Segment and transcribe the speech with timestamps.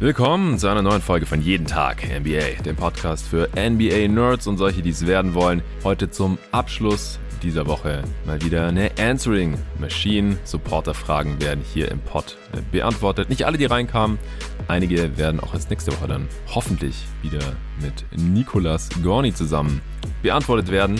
[0.00, 4.80] Willkommen zu einer neuen Folge von Jeden Tag NBA, dem Podcast für NBA-Nerds und solche,
[4.80, 5.62] die es werden wollen.
[5.84, 10.38] Heute zum Abschluss dieser Woche mal wieder eine Answering Machine.
[10.44, 13.28] Supporter-Fragen werden hier im Pod äh, beantwortet.
[13.28, 14.18] Nicht alle, die reinkamen.
[14.68, 19.82] Einige werden auch als nächste Woche dann hoffentlich wieder mit Nicolas Gorni zusammen
[20.22, 20.98] beantwortet werden.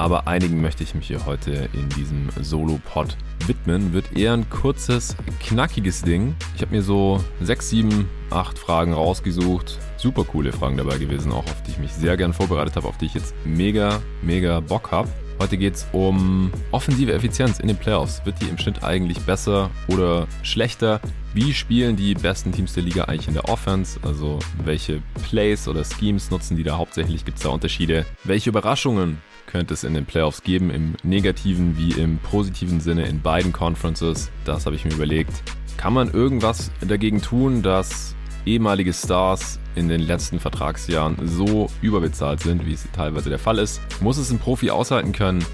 [0.00, 3.92] Aber einigen möchte ich mich hier heute in diesem Solo-Pod widmen.
[3.92, 6.34] Wird eher ein kurzes, knackiges Ding.
[6.56, 9.78] Ich habe mir so sechs, sieben, acht Fragen rausgesucht.
[9.98, 12.96] Super coole Fragen dabei gewesen, auch auf die ich mich sehr gern vorbereitet habe, auf
[12.96, 15.10] die ich jetzt mega, mega Bock habe.
[15.38, 18.24] Heute geht es um offensive Effizienz in den Playoffs.
[18.24, 21.02] Wird die im Schnitt eigentlich besser oder schlechter?
[21.34, 24.00] Wie spielen die besten Teams der Liga eigentlich in der Offense?
[24.02, 27.26] Also welche Plays oder Schemes nutzen die da hauptsächlich?
[27.26, 28.06] Gibt es da Unterschiede?
[28.24, 29.18] Welche Überraschungen
[29.50, 34.30] könnte es in den Playoffs geben, im negativen wie im positiven Sinne in beiden Conferences?
[34.44, 35.42] Das habe ich mir überlegt.
[35.76, 38.14] Kann man irgendwas dagegen tun, dass
[38.46, 43.80] ehemalige Stars in den letzten Vertragsjahren so überbezahlt sind, wie es teilweise der Fall ist,
[44.00, 45.44] muss es ein Profi aushalten können,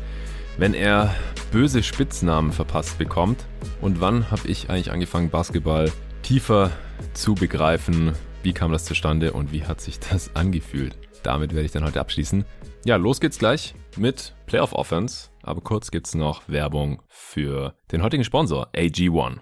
[0.58, 1.14] wenn er
[1.50, 3.44] böse Spitznamen verpasst bekommt.
[3.80, 5.90] Und wann habe ich eigentlich angefangen, Basketball
[6.22, 6.70] tiefer
[7.12, 8.12] zu begreifen?
[8.42, 10.96] Wie kam das zustande und wie hat sich das angefühlt?
[11.26, 12.44] Damit werde ich dann heute abschließen.
[12.84, 15.30] Ja, los geht's gleich mit Playoff Offense.
[15.42, 19.40] Aber kurz gibt's noch Werbung für den heutigen Sponsor, AG1.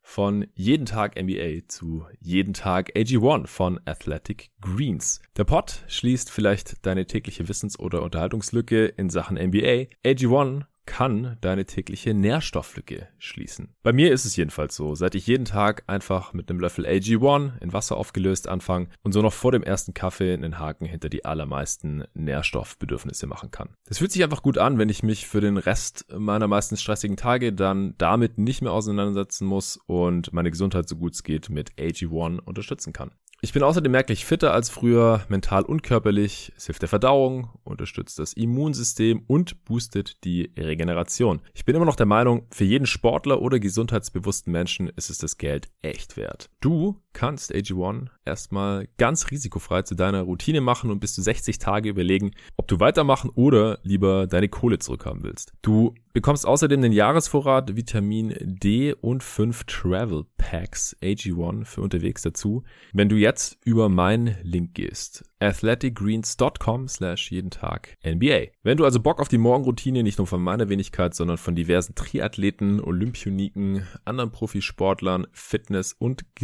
[0.00, 5.20] Von jeden Tag NBA zu jeden Tag AG1 von Athletic Greens.
[5.36, 9.88] Der Pod schließt vielleicht deine tägliche Wissens- oder Unterhaltungslücke in Sachen NBA.
[10.02, 13.74] AG1 kann deine tägliche Nährstofflücke schließen.
[13.82, 17.60] Bei mir ist es jedenfalls so, seit ich jeden Tag einfach mit einem Löffel AG1
[17.60, 21.24] in Wasser aufgelöst anfange und so noch vor dem ersten Kaffee einen Haken hinter die
[21.24, 23.74] allermeisten Nährstoffbedürfnisse machen kann.
[23.86, 27.16] Das fühlt sich einfach gut an, wenn ich mich für den Rest meiner meistens stressigen
[27.16, 31.72] Tage dann damit nicht mehr auseinandersetzen muss und meine Gesundheit so gut es geht mit
[31.72, 33.12] AG1 unterstützen kann.
[33.42, 36.52] Ich bin außerdem merklich fitter als früher, mental und körperlich.
[36.58, 41.40] Es hilft der Verdauung, unterstützt das Immunsystem und boostet die Regeneration.
[41.54, 45.38] Ich bin immer noch der Meinung, für jeden Sportler oder gesundheitsbewussten Menschen ist es das
[45.38, 46.50] Geld echt wert.
[46.60, 51.88] Du kannst AG1 erstmal ganz risikofrei zu deiner Routine machen und bis zu 60 Tage
[51.88, 55.52] überlegen, ob du weitermachen oder lieber deine Kohle zurückhaben willst.
[55.62, 62.64] Du bekommst außerdem den Jahresvorrat Vitamin D und 5 Travel Packs AG1 für unterwegs dazu,
[62.92, 65.24] wenn du jetzt über meinen Link gehst.
[65.38, 68.46] athleticgreens.com slash jeden Tag NBA.
[68.62, 71.94] Wenn du also Bock auf die Morgenroutine nicht nur von meiner Wenigkeit, sondern von diversen
[71.94, 76.34] Triathleten, Olympioniken, anderen Profisportlern, Fitness- und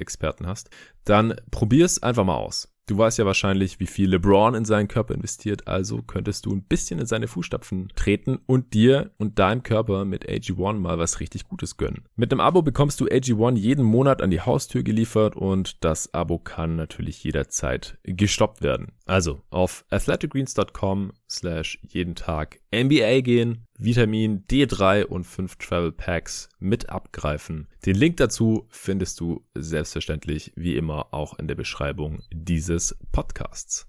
[0.00, 0.70] Gesundheitsexperten hast,
[1.04, 2.68] dann probier's einfach mal aus.
[2.86, 6.64] Du weißt ja wahrscheinlich, wie viel LeBron in seinen Körper investiert, also könntest du ein
[6.64, 11.44] bisschen in seine Fußstapfen treten und dir und deinem Körper mit AG1 mal was richtig
[11.44, 12.04] Gutes gönnen.
[12.16, 16.38] Mit einem Abo bekommst du AG1 jeden Monat an die Haustür geliefert und das Abo
[16.38, 18.88] kann natürlich jederzeit gestoppt werden.
[19.06, 26.90] Also auf athleticgreens.com slash jeden Tag NBA gehen, Vitamin D3 und 5 Travel Packs mit
[26.90, 27.68] abgreifen.
[27.86, 33.86] Den Link dazu findest du selbstverständlich wie immer auch in der Beschreibung dieses Podcasts.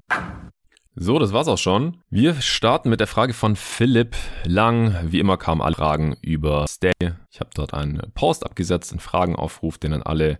[0.96, 2.01] So, das war's auch schon.
[2.09, 4.94] Wir starten mit der Frage von Philipp Lang.
[5.06, 6.91] Wie immer kamen alle Fragen über Stay.
[7.31, 10.38] Ich habe dort einen Post abgesetzt, einen Fragenaufruf, den dann alle,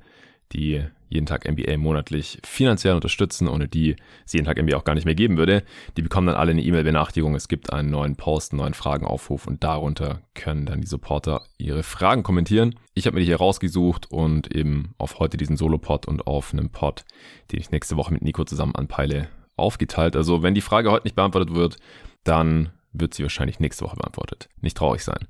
[0.52, 3.96] die jeden Tag NBA monatlich finanziell unterstützen, ohne die
[4.26, 5.64] es jeden Tag NBA auch gar nicht mehr geben würde.
[5.98, 7.36] Die bekommen dann alle eine E-Mail-Benachrichtigung.
[7.36, 11.84] Es gibt einen neuen Post, einen neuen Fragenaufruf und darunter können dann die Supporter ihre
[11.84, 12.76] Fragen kommentieren.
[12.94, 16.70] Ich habe mir die hier rausgesucht und eben auf heute diesen Solo-Pod und auf einem
[16.70, 17.04] Pod,
[17.52, 20.16] den ich nächste Woche mit Nico zusammen anpeile, aufgeteilt.
[20.16, 21.78] Also wenn die Frage heute nicht beantwortet wird,
[22.24, 24.50] dann wird sie wahrscheinlich nächste Woche beantwortet.
[24.62, 25.28] Nicht traurig sein.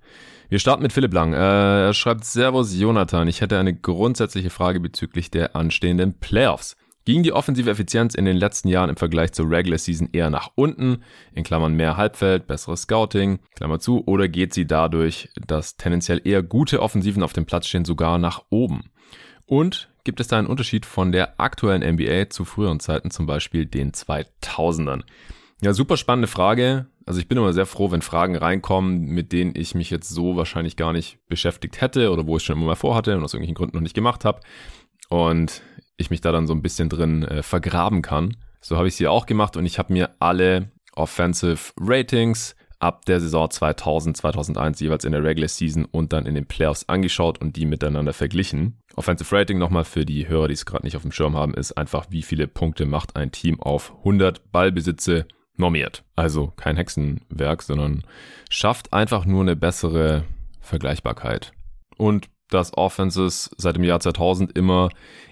[0.49, 1.33] Wir starten mit Philipp Lang.
[1.33, 1.37] Äh,
[1.87, 6.75] er schreibt, Servus Jonathan, ich hätte eine grundsätzliche Frage bezüglich der anstehenden Playoffs.
[7.03, 10.51] Ging die offensive Effizienz in den letzten Jahren im Vergleich zur Regular Season eher nach
[10.53, 11.03] unten,
[11.33, 16.43] in Klammern mehr Halbfeld, besseres Scouting, Klammer zu, oder geht sie dadurch, dass tendenziell eher
[16.43, 18.91] gute Offensiven auf dem Platz stehen, sogar nach oben?
[19.47, 23.65] Und gibt es da einen Unterschied von der aktuellen NBA zu früheren Zeiten, zum Beispiel
[23.65, 25.01] den 2000ern?
[25.63, 26.87] Ja, super spannende Frage.
[27.05, 30.35] Also ich bin immer sehr froh, wenn Fragen reinkommen, mit denen ich mich jetzt so
[30.35, 33.55] wahrscheinlich gar nicht beschäftigt hätte oder wo ich schon immer mal vorhatte und aus irgendwelchen
[33.55, 34.39] Gründen noch nicht gemacht habe.
[35.09, 35.61] Und
[35.97, 38.37] ich mich da dann so ein bisschen drin äh, vergraben kann.
[38.59, 43.19] So habe ich sie auch gemacht und ich habe mir alle Offensive Ratings ab der
[43.19, 47.55] Saison 2000, 2001 jeweils in der Regular Season und dann in den Playoffs angeschaut und
[47.55, 48.79] die miteinander verglichen.
[48.95, 51.73] Offensive Rating nochmal für die Hörer, die es gerade nicht auf dem Schirm haben, ist
[51.73, 56.03] einfach, wie viele Punkte macht ein Team auf 100 Ballbesitze normiert.
[56.15, 58.03] Also kein Hexenwerk, sondern
[58.49, 60.25] schafft einfach nur eine bessere
[60.61, 61.51] Vergleichbarkeit.
[61.97, 64.89] Und dass Offenses seit dem Jahr 2000 immer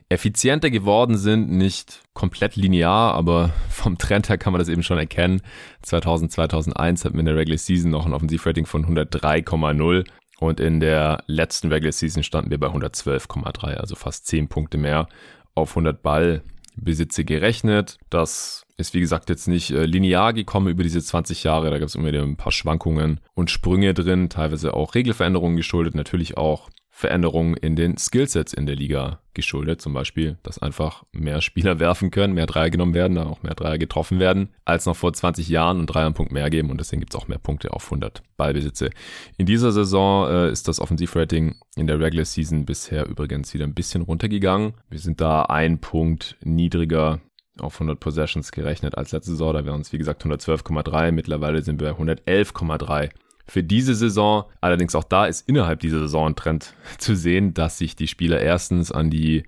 [0.09, 4.97] effizienter geworden sind, nicht komplett linear, aber vom Trend her kann man das eben schon
[4.97, 5.41] erkennen.
[5.83, 10.07] 2000, 2001 hatten wir in der Regular Season noch ein Offensivrating von 103,0
[10.39, 15.07] und in der letzten Regular Season standen wir bei 112,3, also fast 10 Punkte mehr
[15.53, 17.97] auf 100 Ballbesitze gerechnet.
[18.09, 21.69] Das ist wie gesagt jetzt nicht äh, linear gekommen über diese 20 Jahre.
[21.69, 25.95] Da gab es immer wieder ein paar Schwankungen und Sprünge drin, teilweise auch Regelveränderungen geschuldet,
[25.95, 29.81] natürlich auch Veränderungen in den Skillsets in der Liga geschuldet.
[29.81, 33.53] Zum Beispiel, dass einfach mehr Spieler werfen können, mehr Dreier genommen werden, dann auch mehr
[33.53, 36.79] Dreier getroffen werden, als noch vor 20 Jahren und Dreier einen Punkt mehr geben und
[36.79, 38.89] deswegen gibt es auch mehr Punkte auf 100 Ballbesitze.
[39.37, 43.73] In dieser Saison äh, ist das Offensivrating in der Regular Season bisher übrigens wieder ein
[43.73, 44.73] bisschen runtergegangen.
[44.89, 47.21] Wir sind da ein Punkt niedriger
[47.61, 49.53] auf 100 Possessions gerechnet als letzte Saison.
[49.53, 51.11] Da wären es, wie gesagt, 112,3.
[51.11, 53.09] Mittlerweile sind wir bei 111,3
[53.47, 54.45] für diese Saison.
[54.61, 58.41] Allerdings auch da ist innerhalb dieser Saison ein Trend zu sehen, dass sich die Spieler
[58.41, 59.43] erstens an die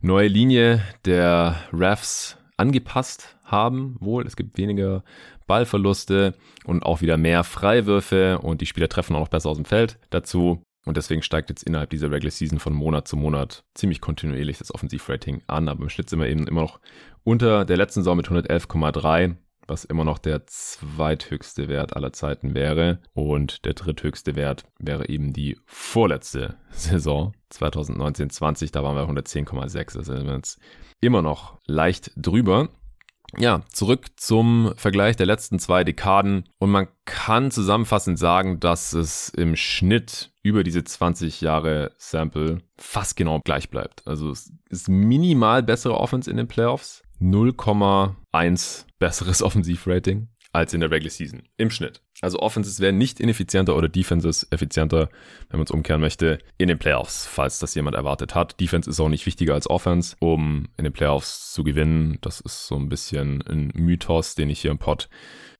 [0.00, 3.96] neue Linie der Refs angepasst haben.
[4.00, 5.02] Wohl, es gibt weniger
[5.46, 6.34] Ballverluste
[6.64, 9.98] und auch wieder mehr Freiwürfe und die Spieler treffen auch noch besser aus dem Feld
[10.10, 10.62] dazu.
[10.84, 14.74] Und deswegen steigt jetzt innerhalb dieser Regular Season von Monat zu Monat ziemlich kontinuierlich das
[14.74, 15.68] Offensivrating an.
[15.68, 16.80] Aber im Schnitt sind wir eben immer noch
[17.22, 19.36] unter der letzten Saison mit 111,3
[19.66, 23.00] was immer noch der zweithöchste Wert aller Zeiten wäre.
[23.12, 29.98] Und der dritthöchste Wert wäre eben die vorletzte Saison, 2019-20, da waren wir 110,6.
[29.98, 30.58] Also sind wir jetzt
[31.00, 32.68] immer noch leicht drüber.
[33.38, 36.48] Ja, zurück zum Vergleich der letzten zwei Dekaden.
[36.58, 43.16] Und man kann zusammenfassend sagen, dass es im Schnitt über diese 20 Jahre Sample fast
[43.16, 44.06] genau gleich bleibt.
[44.06, 50.90] Also es ist minimal bessere Offense in den Playoffs, 0,1 besseres Offensivrating als in der
[50.90, 52.00] Regular Season im Schnitt.
[52.20, 55.08] Also Offenses werden nicht ineffizienter oder Defenses effizienter,
[55.50, 58.60] wenn man es umkehren möchte, in den Playoffs, falls das jemand erwartet hat.
[58.60, 62.18] Defense ist auch nicht wichtiger als Offense, um in den Playoffs zu gewinnen.
[62.20, 65.08] Das ist so ein bisschen ein Mythos, den ich hier im Pod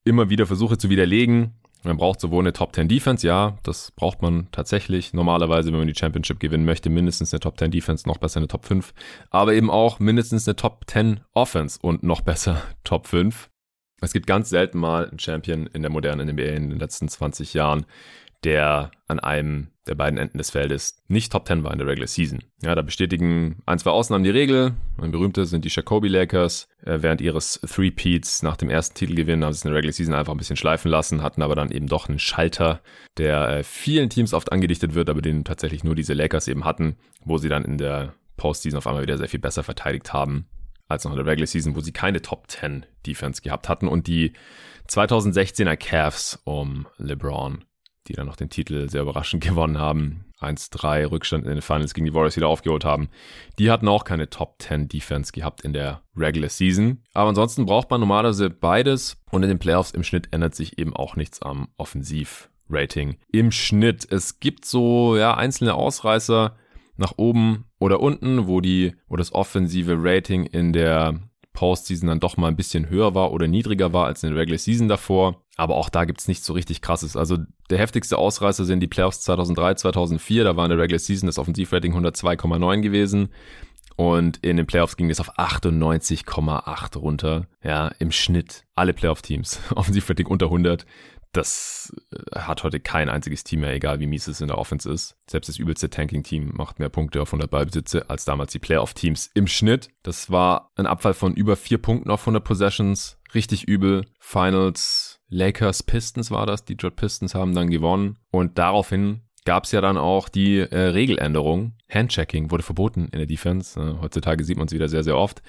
[0.05, 1.53] immer wieder versuche zu widerlegen.
[1.83, 5.13] Man braucht sowohl eine Top 10 Defense, ja, das braucht man tatsächlich.
[5.13, 8.47] Normalerweise, wenn man die Championship gewinnen möchte, mindestens eine Top 10 Defense, noch besser eine
[8.47, 8.93] Top 5.
[9.29, 13.49] Aber eben auch mindestens eine Top 10 Offense und noch besser Top 5.
[14.01, 17.53] Es gibt ganz selten mal einen Champion in der modernen NBA in den letzten 20
[17.53, 17.85] Jahren,
[18.43, 22.07] der an einem der beiden Enden des Feldes nicht Top 10 war in der Regular
[22.07, 22.39] Season.
[22.63, 24.73] Ja, da bestätigen ein, zwei Ausnahmen die Regel.
[24.99, 26.67] Ein berühmte sind die Jacoby Lakers.
[26.83, 29.93] Äh, während ihres Three Peats nach dem ersten Titelgewinn haben sie es in der Regular
[29.93, 32.81] Season einfach ein bisschen schleifen lassen, hatten aber dann eben doch einen Schalter,
[33.17, 36.97] der äh, vielen Teams oft angedichtet wird, aber den tatsächlich nur diese Lakers eben hatten,
[37.23, 40.47] wo sie dann in der Postseason auf einmal wieder sehr viel besser verteidigt haben
[40.87, 44.07] als noch in der Regular Season, wo sie keine Top 10 Defense gehabt hatten und
[44.07, 44.33] die
[44.87, 47.65] 2016er Cavs um LeBron
[48.07, 50.25] die dann noch den Titel sehr überraschend gewonnen haben.
[50.41, 53.09] 1-3 Rückstand in den Finals gegen die Warriors wieder aufgeholt haben.
[53.57, 57.01] Die hatten auch keine Top 10 Defense gehabt in der Regular Season.
[57.13, 60.95] Aber ansonsten braucht man normalerweise beides und in den Playoffs im Schnitt ändert sich eben
[60.95, 63.17] auch nichts am Offensiv-Rating.
[63.31, 64.05] Im Schnitt.
[64.11, 66.55] Es gibt so, ja, einzelne Ausreißer
[66.97, 71.19] nach oben oder unten, wo die, wo das offensive Rating in der
[71.55, 74.59] Postseason dann doch mal ein bisschen höher war oder niedriger war als in der Regular
[74.59, 75.41] Season davor.
[75.57, 77.15] Aber auch da gibt's nichts so richtig krasses.
[77.15, 77.37] Also
[77.69, 80.43] der heftigste Ausreißer sind die Playoffs 2003, 2004.
[80.43, 83.29] Da war in der Regular Season das Offensivrating 102,9 gewesen.
[83.95, 87.47] Und in den Playoffs ging es auf 98,8 runter.
[87.63, 88.65] Ja, im Schnitt.
[88.75, 89.61] Alle Playoff-Teams.
[89.75, 90.85] Offensivrating unter 100
[91.35, 94.91] das äh, hat heute kein einziges Team mehr, egal wie mies es in der Offense
[94.91, 95.17] ist.
[95.29, 99.47] Selbst das übelste Tanking-Team macht mehr Punkte auf 100 Ballbesitze als damals die Playoff-Teams im
[99.47, 99.89] Schnitt.
[100.03, 103.17] Das war ein Abfall von über vier Punkten auf 100 Possessions.
[103.33, 104.05] Richtig übel.
[104.19, 106.65] Finals, Lakers, Pistons war das.
[106.65, 108.17] Die Detroit Pistons haben dann gewonnen.
[108.31, 111.73] Und daraufhin gab es ja dann auch die äh, Regeländerung.
[111.89, 113.79] Handchecking wurde verboten in der Defense.
[113.79, 115.41] Äh, heutzutage sieht man es wieder sehr, sehr oft.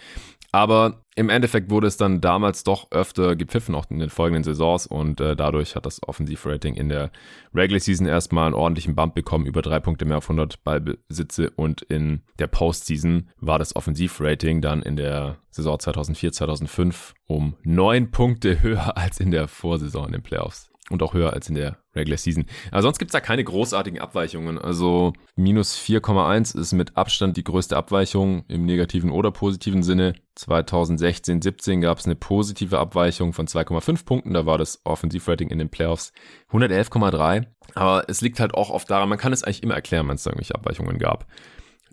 [0.56, 4.86] Aber im Endeffekt wurde es dann damals doch öfter gepfiffen, auch in den folgenden Saisons.
[4.86, 7.10] Und äh, dadurch hat das Offensivrating in der
[7.54, 11.50] Regular Season erstmal einen ordentlichen Bump bekommen, über drei Punkte mehr auf 100 Ballbesitze.
[11.50, 18.10] Und in der Postseason war das Offensivrating dann in der Saison 2004, 2005 um neun
[18.10, 21.78] Punkte höher als in der Vorsaison in den Playoffs und auch höher als in der
[21.94, 22.44] Regular Season.
[22.70, 24.58] Aber sonst gibt's da keine großartigen Abweichungen.
[24.58, 30.14] Also minus 4,1 ist mit Abstand die größte Abweichung im negativen oder positiven Sinne.
[30.36, 34.34] 2016, 17 gab's eine positive Abweichung von 2,5 Punkten.
[34.34, 36.12] Da war das Offensivrating in den Playoffs
[36.52, 37.46] 111,3.
[37.74, 40.22] Aber es liegt halt auch oft daran, man kann es eigentlich immer erklären, wenn es
[40.22, 41.26] da irgendwelche Abweichungen gab.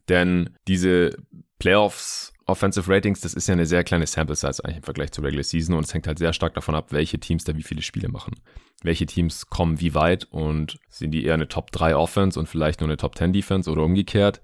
[0.10, 1.16] Denn diese
[1.60, 5.24] Playoffs Offensive Ratings, das ist ja eine sehr kleine Sample Size eigentlich im Vergleich zur
[5.24, 7.82] Regular Season und es hängt halt sehr stark davon ab, welche Teams da wie viele
[7.82, 8.36] Spiele machen.
[8.82, 12.82] Welche Teams kommen wie weit und sind die eher eine Top 3 Offense und vielleicht
[12.82, 14.42] nur eine Top 10 Defense oder umgekehrt.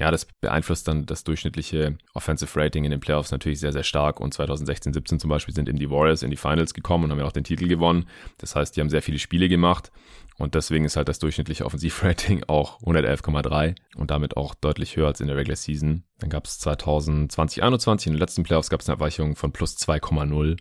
[0.00, 4.18] Ja, das beeinflusst dann das durchschnittliche Offensive Rating in den Playoffs natürlich sehr, sehr stark.
[4.18, 7.18] Und 2016, 17 zum Beispiel sind eben die Warriors in die Finals gekommen und haben
[7.18, 8.06] ja auch den Titel gewonnen.
[8.38, 9.92] Das heißt, die haben sehr viele Spiele gemacht.
[10.38, 15.20] Und deswegen ist halt das durchschnittliche Offensivrating auch 111,3 und damit auch deutlich höher als
[15.20, 16.04] in der Regular Season.
[16.18, 19.76] Dann gab es 2020, 2021 in den letzten Playoffs gab es eine Erweichung von plus
[19.76, 20.56] 2,0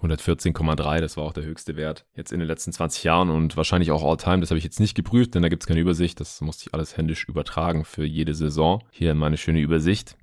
[0.00, 3.90] 114,3, das war auch der höchste Wert jetzt in den letzten 20 Jahren und wahrscheinlich
[3.90, 4.40] auch All-Time.
[4.40, 6.20] Das habe ich jetzt nicht geprüft, denn da gibt es keine Übersicht.
[6.20, 8.82] Das musste ich alles händisch übertragen für jede Saison.
[8.90, 10.16] Hier in meine schöne Übersicht.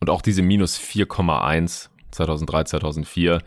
[0.00, 3.42] Und auch diese minus 4,1 2003, 2004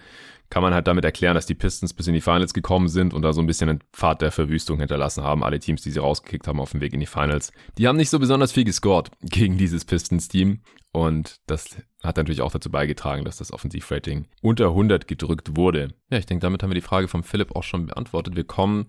[0.50, 3.22] kann man halt damit erklären, dass die Pistons bis in die Finals gekommen sind und
[3.22, 5.44] da so ein bisschen einen Pfad der Verwüstung hinterlassen haben.
[5.44, 8.10] Alle Teams, die sie rausgekickt haben auf dem Weg in die Finals, die haben nicht
[8.10, 10.62] so besonders viel gescored gegen dieses Pistons-Team.
[10.94, 15.94] Und das hat natürlich auch dazu beigetragen, dass das Offensivrating unter 100 gedrückt wurde.
[16.10, 18.36] Ja, ich denke, damit haben wir die Frage von Philipp auch schon beantwortet.
[18.36, 18.88] Wir kommen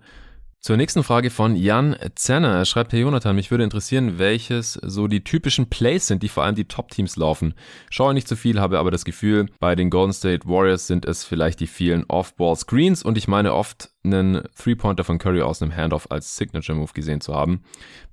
[0.59, 2.55] zur nächsten Frage von Jan Zenner.
[2.55, 6.43] Er schreibt, Herr Jonathan, mich würde interessieren, welches so die typischen Plays sind, die vor
[6.43, 7.53] allem die Top-Teams laufen.
[7.89, 11.23] Schaue nicht zu viel, habe aber das Gefühl, bei den Golden State Warriors sind es
[11.23, 16.09] vielleicht die vielen Off-Ball-Screens und ich meine oft einen Three-Pointer von Curry aus einem Handoff
[16.09, 17.63] als Signature-Move gesehen zu haben.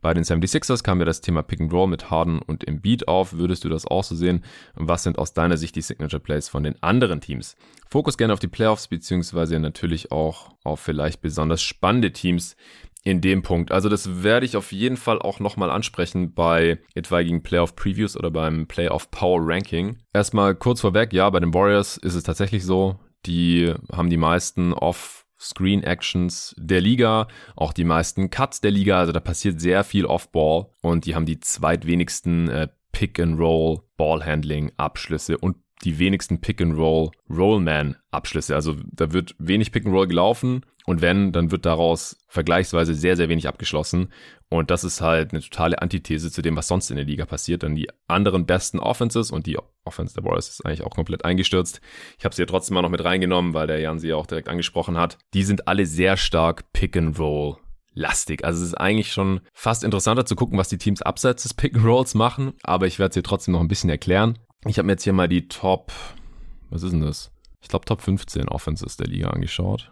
[0.00, 3.35] Bei den 76ers kam ja das Thema Pick and Roll mit Harden und Embiid auf.
[3.35, 4.45] Würdest du das auch so sehen?
[4.75, 7.57] Was sind aus deiner Sicht die Signature-Plays von den anderen Teams?
[7.88, 12.57] Fokus gerne auf die Playoffs, beziehungsweise natürlich auch auf vielleicht besonders spannende Teams
[13.05, 13.71] in dem Punkt.
[13.71, 18.66] Also das werde ich auf jeden Fall auch nochmal ansprechen bei etwaigen Playoff-Previews oder beim
[18.66, 19.99] Playoff-Power-Ranking.
[20.12, 24.73] Erstmal kurz vorweg, ja, bei den Warriors ist es tatsächlich so, die haben die meisten
[24.73, 28.99] Off- Screen Actions der Liga, auch die meisten Cuts der Liga.
[28.99, 35.37] Also da passiert sehr viel Off-Ball und die haben die zweitwenigsten äh, Pick-and-Roll Ballhandling Abschlüsse
[35.38, 38.54] und die wenigsten Pick-and-Roll Rollman Abschlüsse.
[38.54, 43.49] Also da wird wenig Pick-and-Roll gelaufen und wenn, dann wird daraus vergleichsweise sehr, sehr wenig
[43.49, 44.12] abgeschlossen.
[44.49, 47.64] Und das ist halt eine totale Antithese zu dem, was sonst in der Liga passiert.
[47.64, 51.80] Dann die anderen besten Offenses und die Offense der Warriors ist eigentlich auch komplett eingestürzt.
[52.18, 54.26] Ich habe sie ja trotzdem mal noch mit reingenommen, weil der Jan sie ja auch
[54.26, 55.18] direkt angesprochen hat.
[55.35, 57.56] Die sind alle sehr stark Pick-and-Roll
[57.97, 58.45] lastig.
[58.45, 61.75] Also es ist eigentlich schon fast interessanter zu gucken, was die Teams abseits des Pick
[61.75, 64.38] and Rolls machen, aber ich werde es dir trotzdem noch ein bisschen erklären.
[64.69, 65.93] Ich habe mir jetzt hier mal die Top,
[66.71, 67.31] was ist denn das?
[67.61, 69.91] Ich glaube Top 15 Offenses der Liga angeschaut.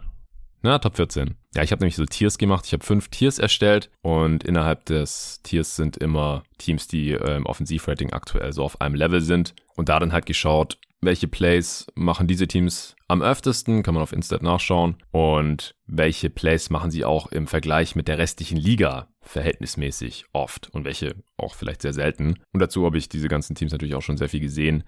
[0.63, 1.35] Na, Top 14.
[1.55, 2.65] Ja, ich habe nämlich so Tiers gemacht.
[2.65, 7.45] Ich habe fünf Tiers erstellt und innerhalb des Tiers sind immer Teams, die äh, im
[7.45, 12.27] Offensivrating aktuell so auf einem Level sind und da dann halt geschaut, welche Plays machen
[12.27, 17.27] diese Teams am öftesten, kann man auf Instat nachschauen und welche Plays machen sie auch
[17.27, 22.39] im Vergleich mit der restlichen Liga verhältnismäßig oft und welche auch vielleicht sehr selten.
[22.51, 24.83] Und dazu habe ich diese ganzen Teams natürlich auch schon sehr viel gesehen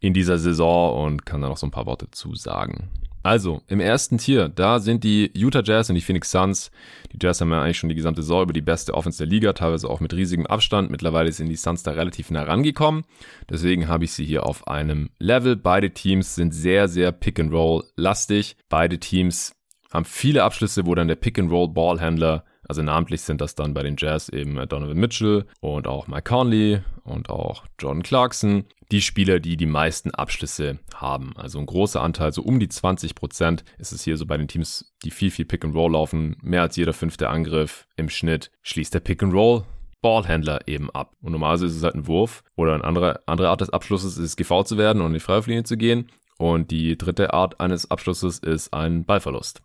[0.00, 2.90] in dieser Saison und kann da noch so ein paar Worte zu sagen.
[3.26, 6.70] Also, im ersten Tier, da sind die Utah Jazz und die Phoenix Suns.
[7.12, 9.52] Die Jazz haben ja eigentlich schon die gesamte Saison über die beste Offense der Liga,
[9.52, 10.92] teilweise auch mit riesigem Abstand.
[10.92, 13.02] Mittlerweile sind die Suns da relativ nah rangekommen.
[13.50, 15.56] Deswegen habe ich sie hier auf einem Level.
[15.56, 17.10] Beide Teams sind sehr, sehr
[17.56, 18.56] Pick-and-Roll lastig.
[18.68, 19.54] Beide Teams
[19.92, 24.28] haben viele Abschlüsse, wo dann der Pick-and-Roll-Ballhändler also namentlich sind das dann bei den Jazz
[24.28, 28.64] eben Donovan Mitchell und auch Mike Conley und auch Jordan Clarkson.
[28.90, 31.32] Die Spieler, die die meisten Abschlüsse haben.
[31.36, 34.48] Also ein großer Anteil, so um die 20 Prozent ist es hier so bei den
[34.48, 36.34] Teams, die viel, viel Pick and Roll laufen.
[36.42, 39.62] Mehr als jeder fünfte Angriff im Schnitt schließt der Pick and Roll
[40.02, 41.14] Ballhändler eben ab.
[41.20, 44.24] Und normalerweise ist es halt ein Wurf oder eine andere, andere Art des Abschlusses ist
[44.24, 46.10] es, gefault zu werden und in die Freiwurflinie zu gehen.
[46.38, 49.62] Und die dritte Art eines Abschlusses ist ein Ballverlust.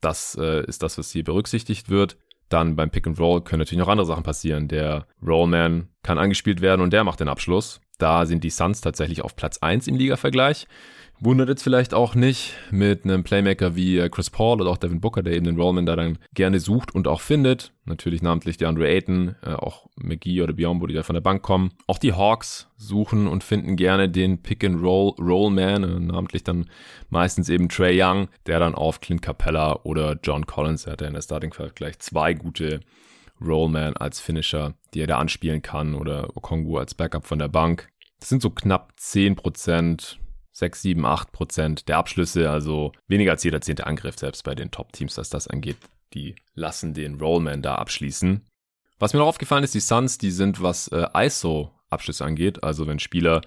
[0.00, 2.16] Das äh, ist das, was hier berücksichtigt wird.
[2.48, 4.68] Dann beim Pick and Roll können natürlich noch andere Sachen passieren.
[4.68, 7.80] Der Rollman kann angespielt werden und der macht den Abschluss.
[7.98, 10.66] Da sind die Suns tatsächlich auf Platz 1 im Liga-Vergleich.
[11.22, 15.02] Wundert jetzt vielleicht auch nicht mit einem Playmaker wie äh, Chris Paul oder auch Devin
[15.02, 17.74] Booker, der eben den Rollman da dann gerne sucht und auch findet.
[17.84, 21.42] Natürlich namentlich der Andre Ayton, äh, auch McGee oder Biombo, die da von der Bank
[21.42, 21.72] kommen.
[21.86, 26.70] Auch die Hawks suchen und finden gerne den Pick-and-Roll Rollman, äh, namentlich dann
[27.10, 31.12] meistens eben Trey Young, der dann auf Clint Capella oder John Collins, der hat in
[31.12, 32.80] der Starting gleich zwei gute
[33.44, 37.88] Rollman als Finisher, die er da anspielen kann oder Okongu als Backup von der Bank.
[38.20, 40.19] Das sind so knapp 10 Prozent
[40.52, 44.70] 6, 7, 8 Prozent der Abschlüsse, also weniger als jeder zehnte Angriff, selbst bei den
[44.70, 45.76] Top-Teams, was das angeht.
[46.14, 48.46] Die lassen den Rollman da abschließen.
[48.98, 52.98] Was mir noch aufgefallen ist, die Suns, die sind, was äh, ISO-Abschlüsse angeht, also wenn
[52.98, 53.40] Spieler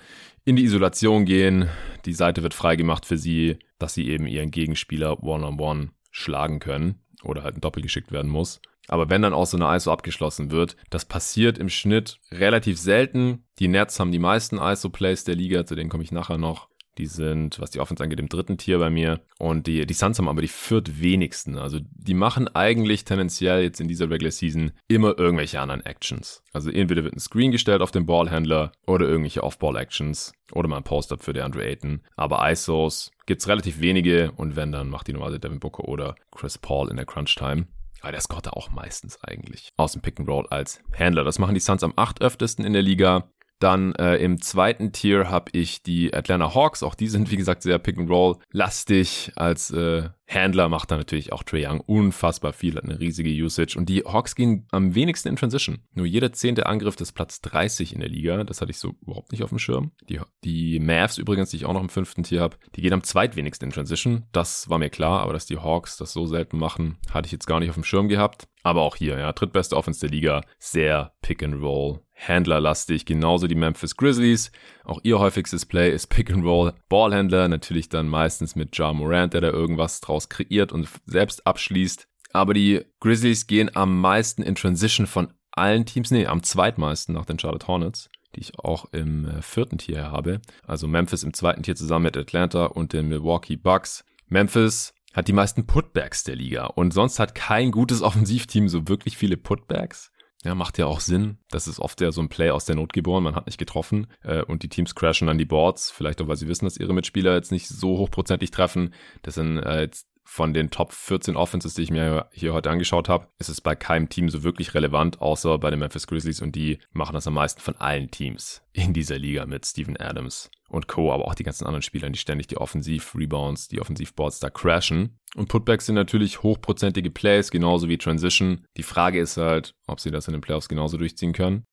[0.46, 1.70] in die Isolation gehen,
[2.06, 6.60] die Seite wird freigemacht für sie, dass sie eben ihren Gegenspieler one-on-one -on -one schlagen
[6.60, 8.62] können oder halt ein Doppel geschickt werden muss.
[8.88, 13.46] Aber wenn dann auch so eine ISO abgeschlossen wird, das passiert im Schnitt relativ selten.
[13.60, 16.68] Die Nets haben die meisten ISO-Plays der Liga, zu denen komme ich nachher noch.
[16.98, 19.22] Die sind, was die Offense angeht, im dritten Tier bei mir.
[19.40, 21.58] Und die, die Suns haben aber die viertwenigsten.
[21.58, 26.44] Also die machen eigentlich tendenziell jetzt in dieser Regular Season immer irgendwelche anderen Actions.
[26.54, 30.84] Also entweder wird ein Screen gestellt auf den Ballhändler oder irgendwelche Off-Ball-Actions oder mal ein
[30.84, 32.02] Post-Up für DeAndre Ayton.
[32.16, 36.58] Aber ISOs gibt's relativ wenige und wenn, dann macht die normalerweise Devin Booker oder Chris
[36.58, 37.68] Paul in der Crunch-Time.
[38.04, 41.24] Aber der scoret auch meistens eigentlich aus dem Pick and Roll als Händler.
[41.24, 43.30] Das machen die Suns am acht öftesten in der Liga.
[43.60, 46.84] Dann äh, im zweiten Tier habe ich die Atlanta Hawks.
[46.84, 49.32] Auch die sind, wie gesagt, sehr Pick-and-Roll-lastig.
[49.36, 53.78] Als äh, Handler macht da natürlich auch Trey Young unfassbar viel, hat eine riesige Usage.
[53.78, 55.80] Und die Hawks gehen am wenigsten in Transition.
[55.94, 58.44] Nur jeder zehnte Angriff ist Platz 30 in der Liga.
[58.44, 59.92] Das hatte ich so überhaupt nicht auf dem Schirm.
[60.10, 63.04] Die, die Mavs übrigens, die ich auch noch im fünften Tier habe, die gehen am
[63.04, 64.24] zweitwenigsten in Transition.
[64.32, 67.48] Das war mir klar, aber dass die Hawks das so selten machen, hatte ich jetzt
[67.48, 68.48] gar nicht auf dem Schirm gehabt.
[68.64, 74.52] Aber auch hier, ja, drittbeste Offense der Liga, sehr Pick-and-Roll Händlerlastig, genauso die Memphis Grizzlies.
[74.84, 79.34] Auch ihr häufigstes Play ist Pick and Roll Ballhändler, natürlich dann meistens mit Ja Morant,
[79.34, 82.08] der da irgendwas draus kreiert und selbst abschließt.
[82.32, 87.26] Aber die Grizzlies gehen am meisten in Transition von allen Teams, nee, am zweitmeisten nach
[87.26, 90.42] den Charlotte Hornets die ich auch im äh, vierten Tier habe.
[90.66, 94.04] Also Memphis im zweiten Tier zusammen mit Atlanta und den Milwaukee Bucks.
[94.28, 99.18] Memphis hat die meisten Putbacks der Liga und sonst hat kein gutes Offensivteam so wirklich
[99.18, 100.12] viele Putbacks.
[100.44, 101.38] Ja, macht ja auch Sinn.
[101.50, 103.24] Das ist oft ja so ein Play aus der Not geboren.
[103.24, 105.90] Man hat nicht getroffen äh, und die Teams crashen dann die Boards.
[105.90, 108.94] Vielleicht auch, weil sie wissen, dass ihre Mitspieler jetzt nicht so hochprozentig treffen.
[109.22, 113.10] Das sind äh, jetzt von den Top 14 Offenses, die ich mir hier heute angeschaut
[113.10, 116.56] habe, ist es bei keinem Team so wirklich relevant, außer bei den Memphis Grizzlies und
[116.56, 120.88] die machen das am meisten von allen Teams in dieser Liga mit Steven Adams und
[120.88, 125.20] Co., aber auch die ganzen anderen Spieler, die ständig die Offensiv-Rebounds, die Offensivboards da crashen.
[125.36, 128.66] Und Putbacks sind natürlich hochprozentige Plays, genauso wie Transition.
[128.78, 131.66] Die Frage ist halt, ob sie das in den Playoffs genauso durchziehen können.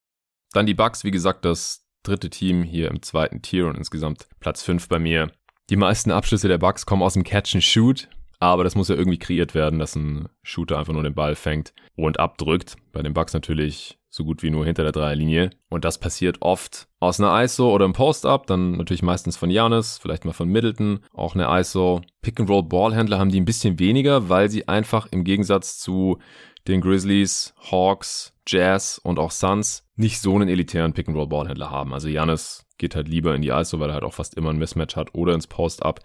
[0.52, 4.62] Dann die Bucks, wie gesagt, das dritte Team hier im zweiten Tier und insgesamt Platz
[4.62, 5.30] 5 bei mir.
[5.70, 8.08] Die meisten Abschlüsse der Bucks kommen aus dem Catch and Shoot.
[8.40, 11.74] Aber das muss ja irgendwie kreiert werden, dass ein Shooter einfach nur den Ball fängt
[11.94, 12.76] und abdrückt.
[12.92, 15.50] Bei den Bucks natürlich so gut wie nur hinter der Dreierlinie.
[15.68, 19.98] Und das passiert oft aus einer ISO oder einem Post-Up, dann natürlich meistens von Janis,
[19.98, 22.00] vielleicht mal von Middleton, auch eine ISO.
[22.22, 26.18] Pick-and-Roll-Ballhändler haben die ein bisschen weniger, weil sie einfach im Gegensatz zu
[26.66, 31.94] den Grizzlies, Hawks, Jazz und auch Suns nicht so einen elitären Pick-and-Roll-Ballhändler haben.
[31.94, 34.58] Also Janis geht halt lieber in die ISO, weil er halt auch fast immer ein
[34.58, 36.00] Mismatch hat oder ins Post-Up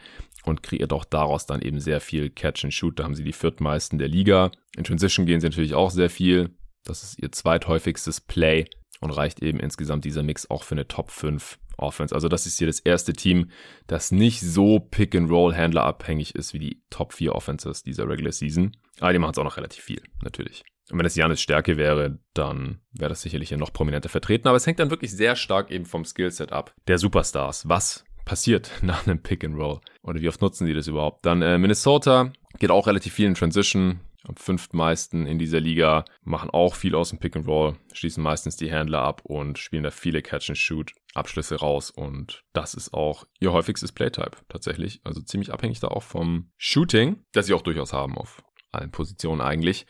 [0.47, 2.99] und kreiert auch daraus dann eben sehr viel Catch and Shoot.
[2.99, 4.51] Da haben sie die viertmeisten der Liga.
[4.77, 6.51] In Transition gehen sie natürlich auch sehr viel.
[6.83, 8.65] Das ist ihr zweithäufigstes Play
[8.99, 12.15] und reicht eben insgesamt dieser Mix auch für eine Top 5 Offense.
[12.15, 13.49] Also das ist hier das erste Team,
[13.87, 18.75] das nicht so Pick-and-Roll-Händler abhängig ist wie die Top 4 Offenses dieser Regular Season.
[18.99, 20.63] Aber die machen es auch noch relativ viel, natürlich.
[20.91, 24.47] Und wenn es Janis Stärke wäre, dann wäre das sicherlich hier noch prominenter vertreten.
[24.47, 27.67] Aber es hängt dann wirklich sehr stark eben vom Skillset ab der Superstars.
[27.67, 29.79] Was passiert nach einem Pick and Roll?
[30.01, 31.25] Oder wie oft nutzen die das überhaupt?
[31.25, 34.01] Dann äh, Minnesota geht auch relativ viel in Transition.
[34.27, 38.55] Am fünftmeisten in dieser Liga, machen auch viel aus dem Pick and Roll, schließen meistens
[38.57, 42.93] die Händler ab und spielen da viele Catch and Shoot Abschlüsse raus und das ist
[42.93, 44.99] auch ihr häufigstes Playtype tatsächlich.
[45.03, 49.41] Also ziemlich abhängig da auch vom Shooting, das sie auch durchaus haben auf allen Positionen
[49.41, 49.85] eigentlich.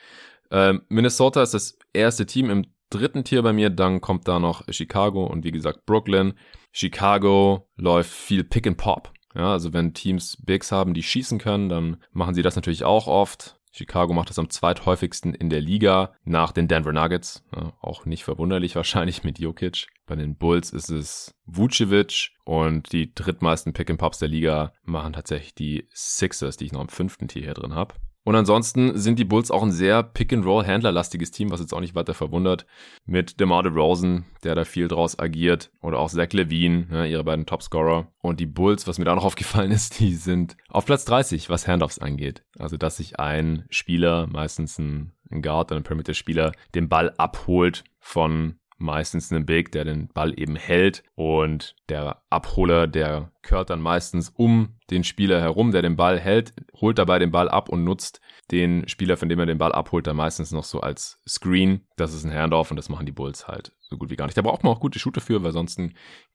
[0.52, 4.64] Ähm, Minnesota ist das erste Team im dritten Tier bei mir, dann kommt da noch
[4.70, 6.34] Chicago und wie gesagt Brooklyn.
[6.76, 9.14] Chicago läuft viel Pick and Pop.
[9.34, 13.08] Ja, also wenn Teams Bigs haben, die schießen können, dann machen sie das natürlich auch
[13.08, 13.58] oft.
[13.72, 17.46] Chicago macht das am zweithäufigsten in der Liga nach den Denver Nuggets.
[17.56, 19.88] Ja, auch nicht verwunderlich wahrscheinlich mit Jokic.
[20.06, 25.14] Bei den Bulls ist es Vucevic und die drittmeisten Pick and Pops der Liga machen
[25.14, 27.96] tatsächlich die Sixers, die ich noch im fünften Tier hier drin habe.
[28.26, 32.16] Und ansonsten sind die Bulls auch ein sehr Pick-and-Roll-Händlerlastiges Team, was jetzt auch nicht weiter
[32.16, 32.66] verwundert.
[33.06, 35.72] Mit DeMar DeRozan, der da viel draus agiert.
[35.80, 38.08] Oder auch Zach Levine, ja, ihre beiden Topscorer.
[38.22, 41.68] Und die Bulls, was mir da noch aufgefallen ist, die sind auf Platz 30, was
[41.68, 42.44] Handoffs angeht.
[42.58, 47.84] Also, dass sich ein Spieler, meistens ein, ein Guard oder ein Perimeter-Spieler, den Ball abholt
[48.00, 53.82] von meistens einen Big, der den Ball eben hält und der Abholer, der kehrt dann
[53.82, 57.84] meistens um den Spieler herum, der den Ball hält, holt dabei den Ball ab und
[57.84, 61.88] nutzt den Spieler, von dem er den Ball abholt, dann meistens noch so als Screen.
[61.96, 64.38] Das ist ein Handoff und das machen die Bulls halt so gut wie gar nicht.
[64.38, 65.80] Da braucht man auch gute Shooter für, weil sonst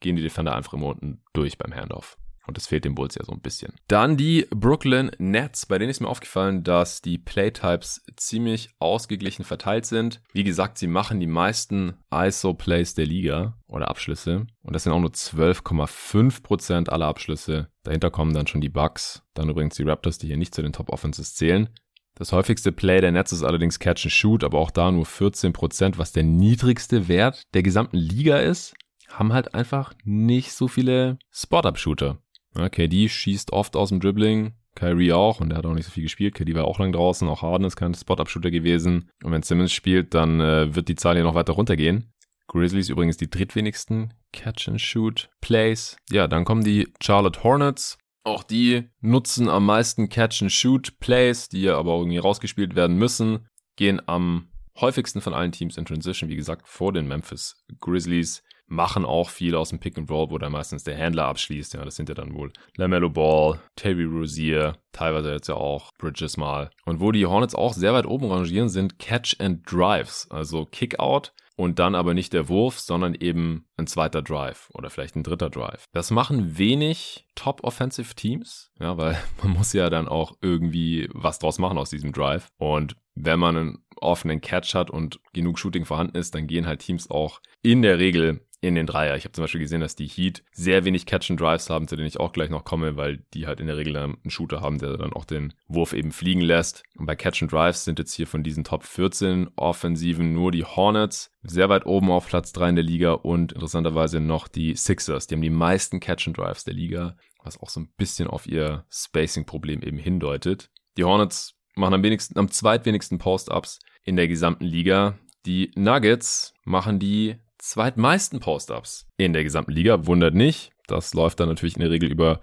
[0.00, 2.16] gehen die Defender einfach immer unten durch beim Handoff.
[2.50, 3.74] Und das fehlt den Bulls ja so ein bisschen.
[3.86, 5.66] Dann die Brooklyn Nets.
[5.66, 10.20] Bei denen ist mir aufgefallen, dass die Playtypes ziemlich ausgeglichen verteilt sind.
[10.32, 14.48] Wie gesagt, sie machen die meisten ISO-Plays der Liga oder Abschlüsse.
[14.64, 17.68] Und das sind auch nur 12,5% aller Abschlüsse.
[17.84, 19.22] Dahinter kommen dann schon die Bucks.
[19.34, 21.68] Dann übrigens die Raptors, die hier nicht zu den Top Offenses zählen.
[22.16, 25.98] Das häufigste Play der Nets ist allerdings Catch and Shoot, aber auch da nur 14%,
[25.98, 28.74] was der niedrigste Wert der gesamten Liga ist
[29.12, 32.18] haben halt einfach nicht so viele Spot-Up-Shooter.
[32.54, 36.02] KD schießt oft aus dem Dribbling, Kyrie auch und der hat auch nicht so viel
[36.02, 36.34] gespielt.
[36.34, 39.10] KD war auch lang draußen, auch Harden ist kein Spot-Up-Shooter gewesen.
[39.22, 42.12] Und wenn Simmons spielt, dann äh, wird die Zahl hier noch weiter runtergehen.
[42.46, 45.96] Grizzlies übrigens die drittwenigsten Catch-and-Shoot-Plays.
[46.10, 47.98] Ja, dann kommen die Charlotte Hornets.
[48.24, 53.46] Auch die nutzen am meisten Catch-and-Shoot-Plays, die ja aber irgendwie rausgespielt werden müssen.
[53.76, 59.04] Gehen am häufigsten von allen Teams in Transition, wie gesagt, vor den Memphis Grizzlies machen
[59.04, 61.74] auch viel aus dem Pick and Roll, wo dann meistens der Händler abschließt.
[61.74, 66.37] Ja, das sind ja dann wohl LaMelo Ball, Terry Rozier, teilweise jetzt ja auch Bridges
[66.37, 66.70] mal.
[66.87, 71.33] Und wo die Hornets auch sehr weit oben rangieren, sind Catch and Drives, also Kickout
[71.56, 75.50] und dann aber nicht der Wurf, sondern eben ein zweiter Drive oder vielleicht ein dritter
[75.50, 75.85] Drive.
[75.92, 81.38] Das machen wenig Top Offensive Teams, ja, weil man muss ja dann auch irgendwie was
[81.38, 82.48] draus machen aus diesem Drive.
[82.56, 86.80] Und wenn man einen offenen Catch hat und genug Shooting vorhanden ist, dann gehen halt
[86.80, 89.16] Teams auch in der Regel in den Dreier.
[89.16, 92.20] Ich habe zum Beispiel gesehen, dass die Heat sehr wenig Catch-and-Drives haben, zu denen ich
[92.20, 95.12] auch gleich noch komme, weil die halt in der Regel einen Shooter haben, der dann
[95.12, 96.82] auch den Wurf eben fliegen lässt.
[96.96, 101.70] Und bei Catch-and-Drives sind jetzt hier von diesen Top 14 Offensiven nur die Hornets sehr
[101.70, 105.26] weit oben auf Platz 3 in der Liga und interessanterweise noch die Sixers.
[105.26, 109.82] Die haben die meisten Catch-and-Drives der Liga, was auch so ein bisschen auf ihr Spacing-Problem
[109.82, 110.70] eben hindeutet.
[110.98, 115.18] Die Hornets machen am wenigsten, am zweitwenigsten Post-Ups in der gesamten Liga.
[115.46, 120.06] Die Nuggets machen die zweitmeisten Post-Ups in der gesamten Liga.
[120.06, 120.70] Wundert nicht.
[120.86, 122.40] Das läuft dann natürlich in der Regel über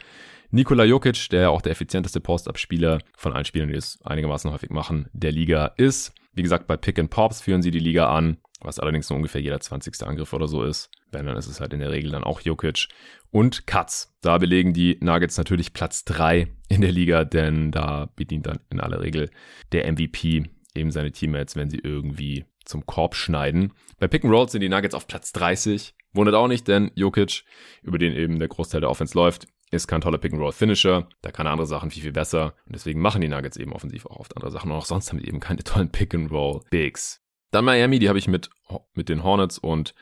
[0.51, 4.69] Nikola Jokic, der ja auch der effizienteste Post-Up-Spieler von allen Spielern, die es einigermaßen häufig
[4.69, 6.13] machen, der Liga ist.
[6.33, 9.41] Wie gesagt, bei Pick and Pops führen sie die Liga an, was allerdings nur ungefähr
[9.41, 10.03] jeder 20.
[10.03, 10.89] Angriff oder so ist.
[11.11, 12.87] Wenn, dann ist es halt in der Regel dann auch Jokic.
[13.31, 14.15] Und Cuts.
[14.21, 18.79] Da belegen die Nuggets natürlich Platz 3 in der Liga, denn da bedient dann in
[18.79, 19.29] aller Regel
[19.73, 20.43] der MVP
[20.75, 23.73] eben seine Teammates, wenn sie irgendwie zum Korb schneiden.
[23.99, 25.95] Bei Pick and Rolls sind die Nuggets auf Platz 30.
[26.13, 27.43] Wundert auch nicht, denn Jokic,
[27.81, 31.09] über den eben der Großteil der Offense läuft, ist kein toller Pick-and-Roll-Finisher.
[31.21, 32.55] Da kann er andere Sachen viel, viel besser.
[32.65, 34.71] Und deswegen machen die Nuggets eben offensiv auch oft andere Sachen.
[34.71, 37.21] Und auch sonst haben die eben keine tollen Pick-and-Roll-Bigs.
[37.51, 38.49] Dann Miami, die habe ich mit,
[38.93, 39.93] mit den Hornets und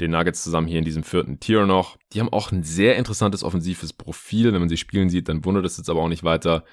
[0.00, 1.96] den Nuggets zusammen hier in diesem vierten Tier noch.
[2.12, 4.52] Die haben auch ein sehr interessantes offensives Profil.
[4.52, 6.64] Wenn man sie spielen sieht, dann wundert es jetzt aber auch nicht weiter.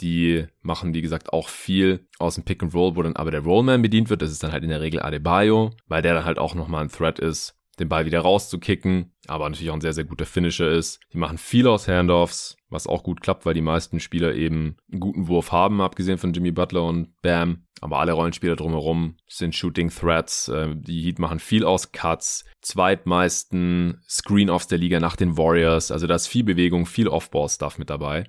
[0.00, 3.40] Die machen, wie gesagt, auch viel aus dem Pick and Roll, wo dann aber der
[3.40, 4.22] Rollman bedient wird.
[4.22, 6.90] Das ist dann halt in der Regel Adebayo, weil der dann halt auch nochmal ein
[6.90, 11.00] Threat ist, den Ball wieder rauszukicken, aber natürlich auch ein sehr, sehr guter Finisher ist.
[11.12, 15.00] Die machen viel aus Handoffs, was auch gut klappt, weil die meisten Spieler eben einen
[15.00, 17.64] guten Wurf haben, abgesehen von Jimmy Butler und Bam.
[17.80, 20.48] Aber alle Rollenspieler drumherum sind Shooting Threats.
[20.48, 25.92] Äh, die Heat machen viel aus Cuts, zweitmeisten Screen-Offs der Liga nach den Warriors.
[25.92, 28.24] Also da ist viel Bewegung, viel Off-Ball-Stuff mit dabei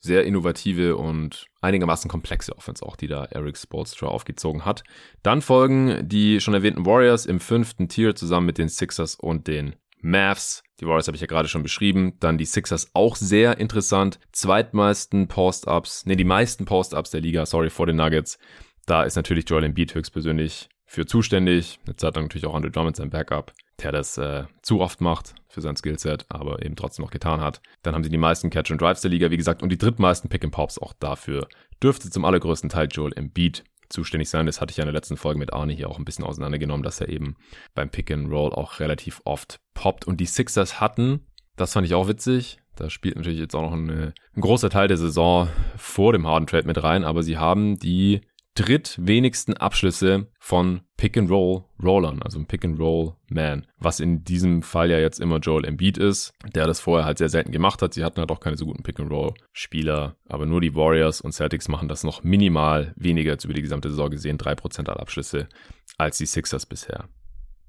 [0.00, 4.82] sehr innovative und einigermaßen komplexe Offense auch, die da Eric Spolstra aufgezogen hat.
[5.22, 9.76] Dann folgen die schon erwähnten Warriors im fünften Tier zusammen mit den Sixers und den
[10.00, 10.62] Mavs.
[10.80, 12.14] Die Warriors habe ich ja gerade schon beschrieben.
[12.20, 14.18] Dann die Sixers auch sehr interessant.
[14.32, 18.38] Zweitmeisten Post-Ups, ne, die meisten Post-Ups der Liga, sorry, vor den Nuggets.
[18.86, 21.78] Da ist natürlich Joel Embiid höchstpersönlich für zuständig.
[21.86, 25.34] Jetzt hat er natürlich auch Andre Drummond sein Backup der das äh, zu oft macht
[25.48, 27.60] für sein Skillset, aber eben trotzdem noch getan hat.
[27.82, 30.30] Dann haben sie die meisten Catch and Drives der Liga, wie gesagt, und die drittmeisten
[30.30, 31.48] Pick and Pops auch dafür.
[31.82, 34.46] Dürfte zum allergrößten Teil Joel Embiid zuständig sein.
[34.46, 36.82] Das hatte ich ja in der letzten Folge mit Arne hier auch ein bisschen auseinandergenommen,
[36.82, 37.36] dass er eben
[37.74, 40.06] beim Pick and Roll auch relativ oft poppt.
[40.06, 43.74] Und die Sixers hatten, das fand ich auch witzig, da spielt natürlich jetzt auch noch
[43.74, 47.78] eine, ein großer Teil der Saison vor dem Harden Trade mit rein, aber sie haben
[47.78, 48.22] die
[48.54, 55.64] drittwenigsten Abschlüsse von Pick-and-Roll-Rollern, also ein Pick-and-Roll-Man, was in diesem Fall ja jetzt immer Joel
[55.64, 57.94] Embiid ist, der das vorher halt sehr selten gemacht hat.
[57.94, 61.88] Sie hatten halt auch keine so guten Pick-and-Roll-Spieler, aber nur die Warriors und Celtics machen
[61.88, 65.48] das noch minimal weniger jetzt über die gesamte Saison gesehen, drei Prozent aller Abschlüsse,
[65.96, 67.08] als die Sixers bisher.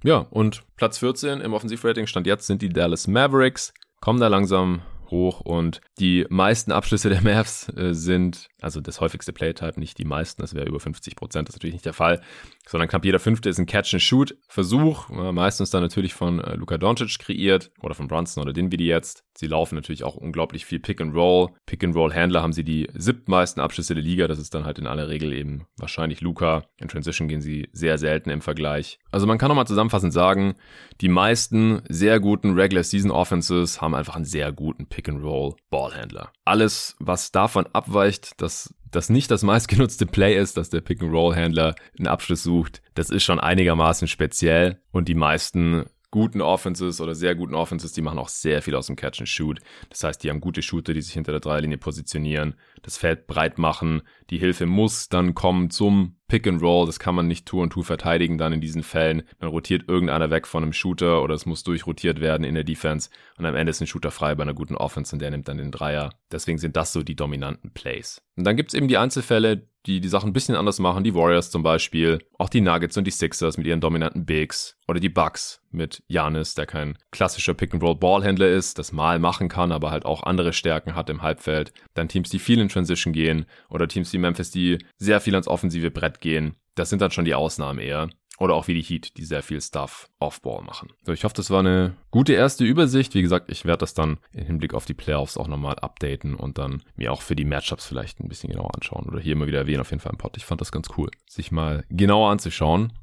[0.04, 4.82] Ja, und Platz 14 im Offensivrating stand jetzt sind die Dallas Mavericks, kommen da langsam
[5.12, 10.06] hoch und die meisten Abschlüsse der Mavs äh, sind, also das häufigste Playtype, nicht die
[10.06, 12.22] meisten, das wäre über 50 Prozent, das ist natürlich nicht der Fall,
[12.68, 17.20] sondern knapp jeder fünfte ist ein Catch-and-Shoot-Versuch, äh, meistens dann natürlich von äh, Luka Doncic
[17.20, 19.24] kreiert oder von Brunson oder Dinwiddie jetzt.
[19.38, 21.50] Sie laufen natürlich auch unglaublich viel Pick-and-Roll.
[21.66, 25.34] Pick-and-Roll-Händler haben sie die siebtmeisten Abschlüsse der Liga, das ist dann halt in aller Regel
[25.34, 26.64] eben wahrscheinlich Luka.
[26.78, 29.00] In Transition gehen sie sehr selten im Vergleich.
[29.12, 30.56] Also man kann nochmal zusammenfassend sagen,
[31.00, 36.32] die meisten sehr guten Regular-Season-Offenses haben einfach einen sehr guten Pick-and-Roll-Ballhändler.
[36.46, 42.08] Alles, was davon abweicht, dass das nicht das meistgenutzte Play ist, dass der Pick-and-Roll-Händler einen
[42.08, 47.56] Abschluss sucht, das ist schon einigermaßen speziell und die meisten guten Offenses oder sehr guten
[47.56, 49.60] Offenses, die machen auch sehr viel aus dem Catch and Shoot.
[49.90, 53.58] Das heißt, die haben gute Shooter, die sich hinter der Dreierlinie positionieren, das Feld breit
[53.58, 54.02] machen.
[54.30, 56.86] Die Hilfe muss dann kommen zum Pick and Roll.
[56.86, 59.24] Das kann man nicht Tour und Tour verteidigen dann in diesen Fällen.
[59.40, 63.10] Dann rotiert irgendeiner weg von einem Shooter oder es muss durchrotiert werden in der Defense
[63.38, 65.58] und am Ende ist ein Shooter frei bei einer guten Offense und der nimmt dann
[65.58, 66.12] den Dreier.
[66.32, 68.22] Deswegen sind das so die dominanten Plays.
[68.36, 71.04] Und dann gibt's eben die Einzelfälle, die die Sachen ein bisschen anders machen.
[71.04, 75.00] Die Warriors zum Beispiel, auch die Nuggets und die Sixers mit ihren dominanten Bigs oder
[75.00, 80.06] die Bucks mit Janis, der kein klassischer Pick-and-Roll-Ballhändler ist, das mal machen kann, aber halt
[80.06, 81.74] auch andere Stärken hat im Halbfeld.
[81.94, 85.48] Dann Teams, die viel in Transition gehen oder Teams wie Memphis, die sehr viel ans
[85.48, 86.56] offensive Brett gehen.
[86.76, 88.10] Das sind dann schon die Ausnahmen eher.
[88.42, 90.90] Oder auch wie die Heat, die sehr viel Stuff off-Ball machen.
[91.06, 93.14] So, ich hoffe, das war eine gute erste Übersicht.
[93.14, 96.58] Wie gesagt, ich werde das dann im Hinblick auf die Playoffs auch nochmal updaten und
[96.58, 99.06] dann mir auch für die Matchups vielleicht ein bisschen genauer anschauen.
[99.06, 100.38] Oder hier immer wieder erwähnen, auf jeden Fall im Pod.
[100.38, 102.94] Ich fand das ganz cool, sich mal genauer anzuschauen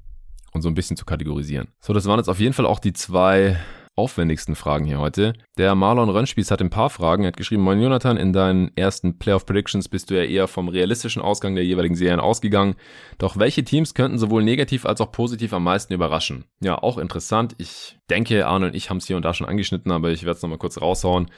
[0.52, 1.68] und so ein bisschen zu kategorisieren.
[1.78, 3.60] So, das waren jetzt auf jeden Fall auch die zwei
[3.98, 5.34] aufwendigsten Fragen hier heute.
[5.58, 7.24] Der Marlon Rönnspieß hat ein paar Fragen.
[7.24, 10.68] Er hat geschrieben, Moin Jonathan, in deinen ersten Playoff Predictions bist du ja eher vom
[10.68, 12.76] realistischen Ausgang der jeweiligen Serien ausgegangen.
[13.18, 16.44] Doch welche Teams könnten sowohl negativ als auch positiv am meisten überraschen?
[16.60, 17.56] Ja, auch interessant.
[17.58, 20.36] Ich denke, Arne und ich haben es hier und da schon angeschnitten, aber ich werde
[20.36, 21.28] es nochmal kurz raushauen.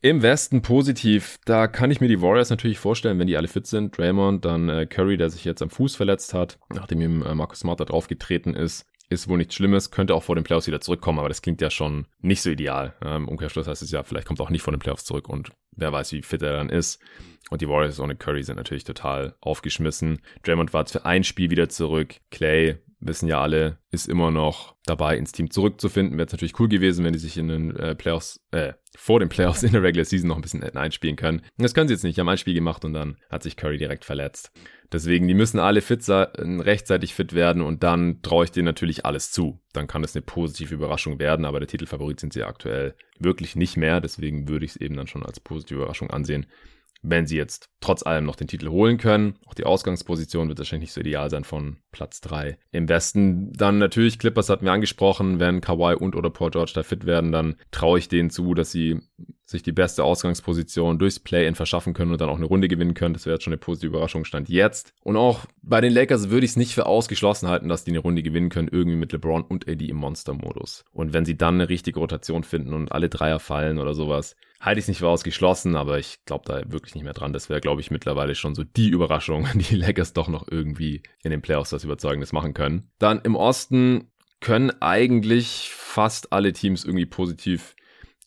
[0.00, 3.66] Im Westen positiv, da kann ich mir die Warriors natürlich vorstellen, wenn die alle fit
[3.66, 3.98] sind.
[3.98, 7.60] Draymond, dann äh, Curry, der sich jetzt am Fuß verletzt hat, nachdem ihm äh, Marcus
[7.60, 10.80] Smart da drauf getreten ist ist wohl nichts Schlimmes, könnte auch vor den Playoffs wieder
[10.80, 12.94] zurückkommen, aber das klingt ja schon nicht so ideal.
[13.02, 15.50] Im Umkehrschluss heißt es ja, vielleicht kommt er auch nicht vor den Playoffs zurück und
[15.72, 17.00] wer weiß, wie fit er dann ist.
[17.50, 20.20] Und die Warriors ohne Curry sind natürlich total aufgeschmissen.
[20.42, 22.16] Draymond war für ein Spiel wieder zurück.
[22.30, 26.18] Clay, wissen ja alle, ist immer noch dabei, ins Team zurückzufinden.
[26.18, 29.28] Wäre es natürlich cool gewesen, wenn die sich in den äh, Playoffs, äh, vor den
[29.28, 31.42] Playoffs in der Regular Season noch ein bisschen einspielen können.
[31.58, 32.16] Das können sie jetzt nicht.
[32.16, 34.50] Die haben ein Spiel gemacht und dann hat sich Curry direkt verletzt.
[34.90, 39.04] Deswegen, die müssen alle fit sein, rechtzeitig fit werden und dann traue ich denen natürlich
[39.04, 39.60] alles zu.
[39.72, 43.76] Dann kann es eine positive Überraschung werden, aber der Titelfavorit sind sie aktuell wirklich nicht
[43.76, 44.00] mehr.
[44.00, 46.46] Deswegen würde ich es eben dann schon als positive Überraschung ansehen
[47.02, 49.34] wenn sie jetzt trotz allem noch den Titel holen können.
[49.46, 52.58] Auch die Ausgangsposition wird wahrscheinlich nicht so ideal sein von Platz 3.
[52.72, 56.82] Im Westen dann natürlich Clippers hatten wir angesprochen, wenn Kawhi und oder Paul George da
[56.82, 59.00] fit werden, dann traue ich denen zu, dass sie
[59.44, 63.14] sich die beste Ausgangsposition durchs Play-In verschaffen können und dann auch eine Runde gewinnen können.
[63.14, 64.92] Das wäre jetzt schon eine positive Überraschung stand jetzt.
[65.02, 68.00] Und auch bei den Lakers würde ich es nicht für ausgeschlossen halten, dass die eine
[68.00, 70.84] Runde gewinnen können, irgendwie mit LeBron und AD im Monster-Modus.
[70.92, 74.78] Und wenn sie dann eine richtige Rotation finden und alle Dreier fallen oder sowas, halte
[74.78, 77.32] ich es nicht für ausgeschlossen, aber ich glaube da wirklich nicht mehr dran.
[77.32, 81.30] Das wäre, glaube ich, mittlerweile schon so die Überraschung, die Lakers doch noch irgendwie in
[81.30, 82.90] den Playoffs was Überzeugendes machen können.
[82.98, 87.74] Dann im Osten können eigentlich fast alle Teams irgendwie positiv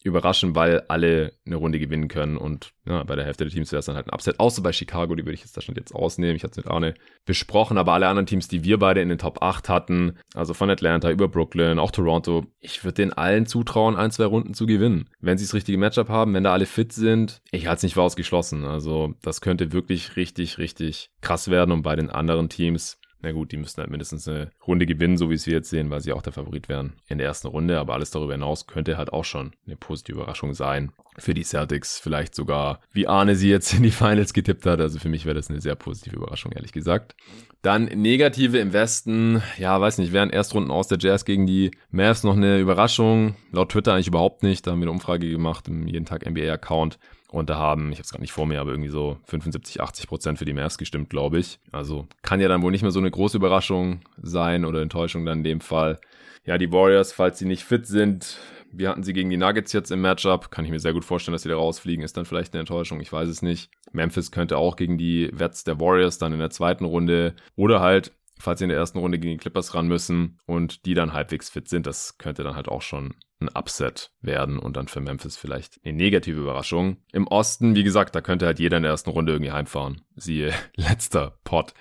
[0.04, 3.80] überraschen, weil alle eine Runde gewinnen können und ja, bei der Hälfte der Teams wäre
[3.80, 5.94] es dann halt ein Upset, außer bei Chicago, die würde ich jetzt da schon jetzt
[5.94, 6.36] ausnehmen.
[6.36, 9.18] Ich hatte es mit Arne besprochen, aber alle anderen Teams, die wir beide in den
[9.18, 13.96] Top 8 hatten, also von Atlanta über Brooklyn, auch Toronto, ich würde den allen zutrauen,
[13.96, 15.10] ein, zwei Runden zu gewinnen.
[15.20, 17.94] Wenn sie das richtige Matchup haben, wenn da alle fit sind, ich halte es nicht
[17.94, 18.66] für ausgeschlossen.
[18.66, 23.52] Also das könnte wirklich richtig, richtig krass werden und bei den anderen Teams na gut,
[23.52, 26.14] die müssten halt mindestens eine Runde gewinnen, so wie es wir jetzt sehen, weil sie
[26.14, 27.80] auch der Favorit wären in der ersten Runde.
[27.80, 30.92] Aber alles darüber hinaus könnte halt auch schon eine positive Überraschung sein.
[31.18, 34.80] Für die Celtics vielleicht sogar, wie Arne sie jetzt in die Finals getippt hat.
[34.80, 37.16] Also für mich wäre das eine sehr positive Überraschung, ehrlich gesagt.
[37.62, 39.44] Dann negative im Westen.
[39.58, 43.36] Ja, weiß nicht, wären Erstrunden aus der Jazz gegen die Mavs noch eine Überraschung?
[43.52, 44.66] Laut Twitter eigentlich überhaupt nicht.
[44.66, 46.98] Da haben wir eine Umfrage gemacht im jeden Tag NBA-Account.
[47.32, 50.08] Und da haben, ich habe es gerade nicht vor mir, aber irgendwie so 75, 80
[50.08, 51.60] Prozent für die Mavs gestimmt, glaube ich.
[51.72, 55.40] Also kann ja dann wohl nicht mehr so eine große Überraschung sein oder Enttäuschung dann
[55.40, 55.98] in dem Fall.
[56.46, 58.38] Ja, die Warriors, falls sie nicht fit sind,
[58.74, 60.52] wir hatten sie gegen die Nuggets jetzt im Matchup.
[60.52, 62.04] Kann ich mir sehr gut vorstellen, dass sie da rausfliegen.
[62.04, 63.00] Ist dann vielleicht eine Enttäuschung.
[63.00, 63.70] Ich weiß es nicht.
[63.92, 68.12] Memphis könnte auch gegen die Wets der Warriors dann in der zweiten Runde oder halt
[68.42, 71.50] falls sie in der ersten Runde gegen die Clippers ran müssen und die dann halbwegs
[71.50, 75.38] fit sind, das könnte dann halt auch schon ein Upset werden und dann für Memphis
[75.38, 76.98] vielleicht eine negative Überraschung.
[77.12, 80.02] Im Osten, wie gesagt, da könnte halt jeder in der ersten Runde irgendwie heimfahren.
[80.16, 81.74] Siehe letzter Pot.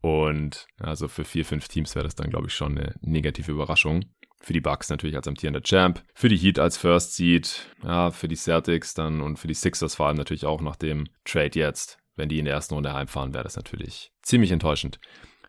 [0.00, 4.04] Und also für vier, fünf Teams wäre das dann, glaube ich, schon eine negative Überraschung.
[4.40, 8.28] Für die Bucks natürlich als amtierender Champ, für die Heat als First Seed, ja, für
[8.28, 11.98] die Celtics dann und für die Sixers vor allem natürlich auch nach dem Trade jetzt.
[12.14, 15.00] Wenn die in der ersten Runde heimfahren, wäre das natürlich ziemlich enttäuschend.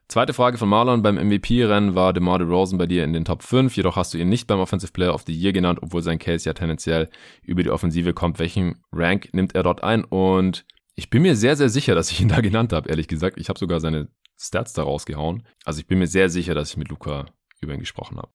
[0.10, 1.04] Zweite Frage von Marlon.
[1.04, 4.28] Beim MVP-Rennen war DeMar DeRozan bei dir in den Top 5, jedoch hast du ihn
[4.28, 7.10] nicht beim Offensive Player of the Year genannt, obwohl sein Case ja tendenziell
[7.43, 8.39] über die Offensive kommt.
[8.39, 10.04] Welchen Rank nimmt er dort ein?
[10.04, 13.39] Und ich bin mir sehr, sehr sicher, dass ich ihn da genannt habe, ehrlich gesagt.
[13.39, 15.43] Ich habe sogar seine Stats da rausgehauen.
[15.63, 17.28] Also ich bin mir sehr sicher, dass ich mit Luca
[17.62, 18.32] über ihn gesprochen habe.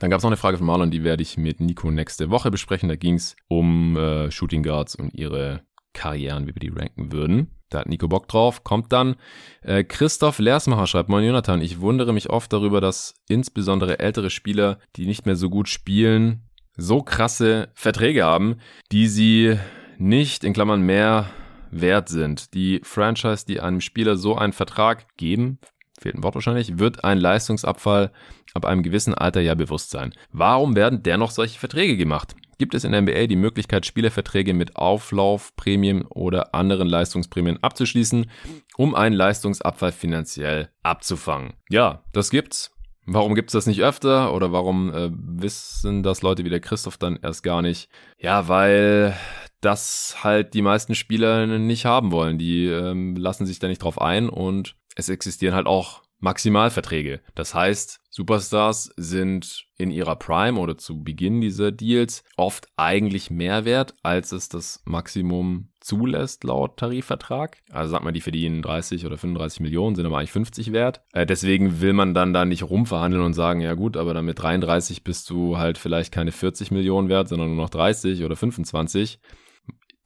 [0.00, 2.50] Dann gab es noch eine Frage von Marlon, die werde ich mit Nico nächste Woche
[2.50, 2.90] besprechen.
[2.90, 5.62] Da ging es um äh, Shooting Guards und ihre
[5.94, 7.55] Karrieren, wie wir die ranken würden.
[7.68, 8.64] Da hat Nico Bock drauf.
[8.64, 9.16] Kommt dann
[9.62, 14.78] äh, Christoph Lersmacher schreibt, Moin Jonathan, ich wundere mich oft darüber, dass insbesondere ältere Spieler,
[14.96, 16.42] die nicht mehr so gut spielen,
[16.76, 18.56] so krasse Verträge haben,
[18.92, 19.58] die sie
[19.98, 21.30] nicht, in Klammern mehr,
[21.70, 22.54] wert sind.
[22.54, 25.58] Die Franchise, die einem Spieler so einen Vertrag geben,
[26.00, 28.12] fehlt ein Wort wahrscheinlich, wird ein Leistungsabfall
[28.54, 30.12] ab einem gewissen Alter ja bewusst sein.
[30.30, 32.34] Warum werden dennoch solche Verträge gemacht?
[32.58, 38.30] Gibt es in der NBA die Möglichkeit, Spielerverträge mit Auflaufprämien oder anderen Leistungsprämien abzuschließen,
[38.76, 41.54] um einen Leistungsabfall finanziell abzufangen?
[41.68, 42.72] Ja, das gibt's.
[43.04, 47.18] Warum gibt's das nicht öfter oder warum äh, wissen das Leute wie der Christoph dann
[47.22, 47.88] erst gar nicht?
[48.18, 49.16] Ja, weil
[49.60, 52.38] das halt die meisten Spieler nicht haben wollen.
[52.38, 57.20] Die ähm, lassen sich da nicht drauf ein und es existieren halt auch Maximalverträge.
[57.34, 63.64] Das heißt, Superstars sind in ihrer Prime oder zu Beginn dieser Deals oft eigentlich mehr
[63.64, 67.58] wert, als es das Maximum zulässt laut Tarifvertrag.
[67.70, 71.02] Also sagt man, die verdienen 30 oder 35 Millionen, sind aber eigentlich 50 wert.
[71.12, 74.40] Äh, deswegen will man dann da nicht rumverhandeln und sagen, ja gut, aber dann mit
[74.40, 79.20] 33 bist du halt vielleicht keine 40 Millionen wert, sondern nur noch 30 oder 25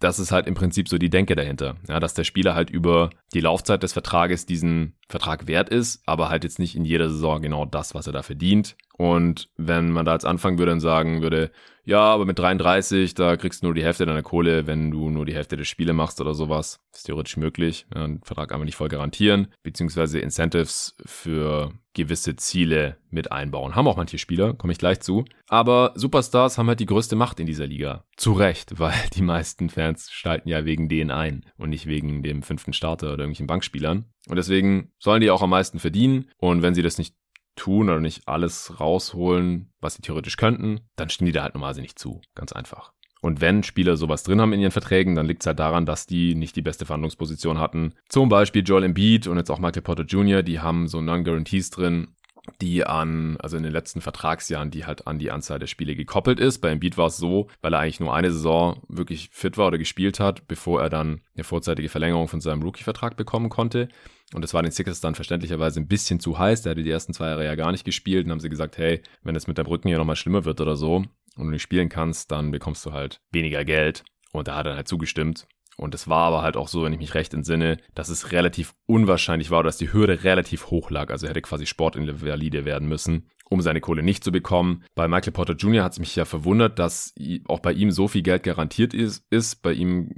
[0.01, 1.77] das ist halt im Prinzip so die Denke dahinter.
[1.87, 6.29] Ja, dass der Spieler halt über die Laufzeit des Vertrages diesen Vertrag wert ist, aber
[6.29, 8.77] halt jetzt nicht in jeder Saison genau das, was er da verdient.
[8.97, 11.51] Und wenn man da jetzt anfangen würde und sagen würde,
[11.85, 15.25] ja, aber mit 33, da kriegst du nur die Hälfte deiner Kohle, wenn du nur
[15.25, 16.79] die Hälfte der Spiele machst oder sowas.
[16.93, 17.87] Ist theoretisch möglich.
[17.95, 23.75] Ja, einen Vertrag einfach nicht voll garantieren, beziehungsweise Incentives für gewisse Ziele mit einbauen.
[23.75, 25.25] Haben auch manche Spieler, komme ich gleich zu.
[25.49, 28.05] Aber Superstars haben halt die größte Macht in dieser Liga.
[28.17, 32.43] Zu Recht, weil die meisten Fans schalten ja wegen denen ein und nicht wegen dem
[32.43, 34.05] fünften Starter oder irgendwelchen Bankspielern.
[34.29, 36.31] Und deswegen sollen die auch am meisten verdienen.
[36.39, 37.15] Und wenn sie das nicht
[37.57, 41.83] tun oder nicht alles rausholen, was sie theoretisch könnten, dann stehen die da halt normalerweise
[41.83, 42.21] nicht zu.
[42.35, 42.93] Ganz einfach.
[43.21, 46.07] Und wenn Spieler sowas drin haben in ihren Verträgen, dann liegt es halt daran, dass
[46.07, 47.93] die nicht die beste Verhandlungsposition hatten.
[48.09, 52.15] Zum Beispiel Joel Embiid und jetzt auch Michael Porter Jr., die haben so Non-Guarantees drin,
[52.61, 56.41] die an, also in den letzten Vertragsjahren, die halt an die Anzahl der Spiele gekoppelt
[56.41, 56.59] ist.
[56.59, 59.79] Bei Embiid war es so, weil er eigentlich nur eine Saison wirklich fit war oder
[59.79, 63.89] gespielt hat, bevor er dann eine vorzeitige Verlängerung von seinem Rookie-Vertrag bekommen konnte.
[64.33, 66.63] Und das war den Sixers dann verständlicherweise ein bisschen zu heiß.
[66.63, 68.25] Der hatte die ersten zwei Jahre ja gar nicht gespielt.
[68.25, 70.77] Und haben sie gesagt, hey, wenn es mit der Brücken hier nochmal schlimmer wird oder
[70.77, 74.05] so und du nicht spielen kannst, dann bekommst du halt weniger Geld.
[74.33, 75.49] Und da hat er halt zugestimmt.
[75.81, 78.75] Und es war aber halt auch so, wenn ich mich recht entsinne, dass es relativ
[78.85, 81.11] unwahrscheinlich war, dass die Hürde relativ hoch lag.
[81.11, 84.85] Also er hätte quasi Sportinvalide werden müssen, um seine Kohle nicht zu bekommen.
[84.95, 85.83] Bei Michael Porter Jr.
[85.83, 87.15] hat es mich ja verwundert, dass
[87.47, 89.25] auch bei ihm so viel Geld garantiert ist.
[89.31, 89.63] ist.
[89.63, 90.11] Bei ihm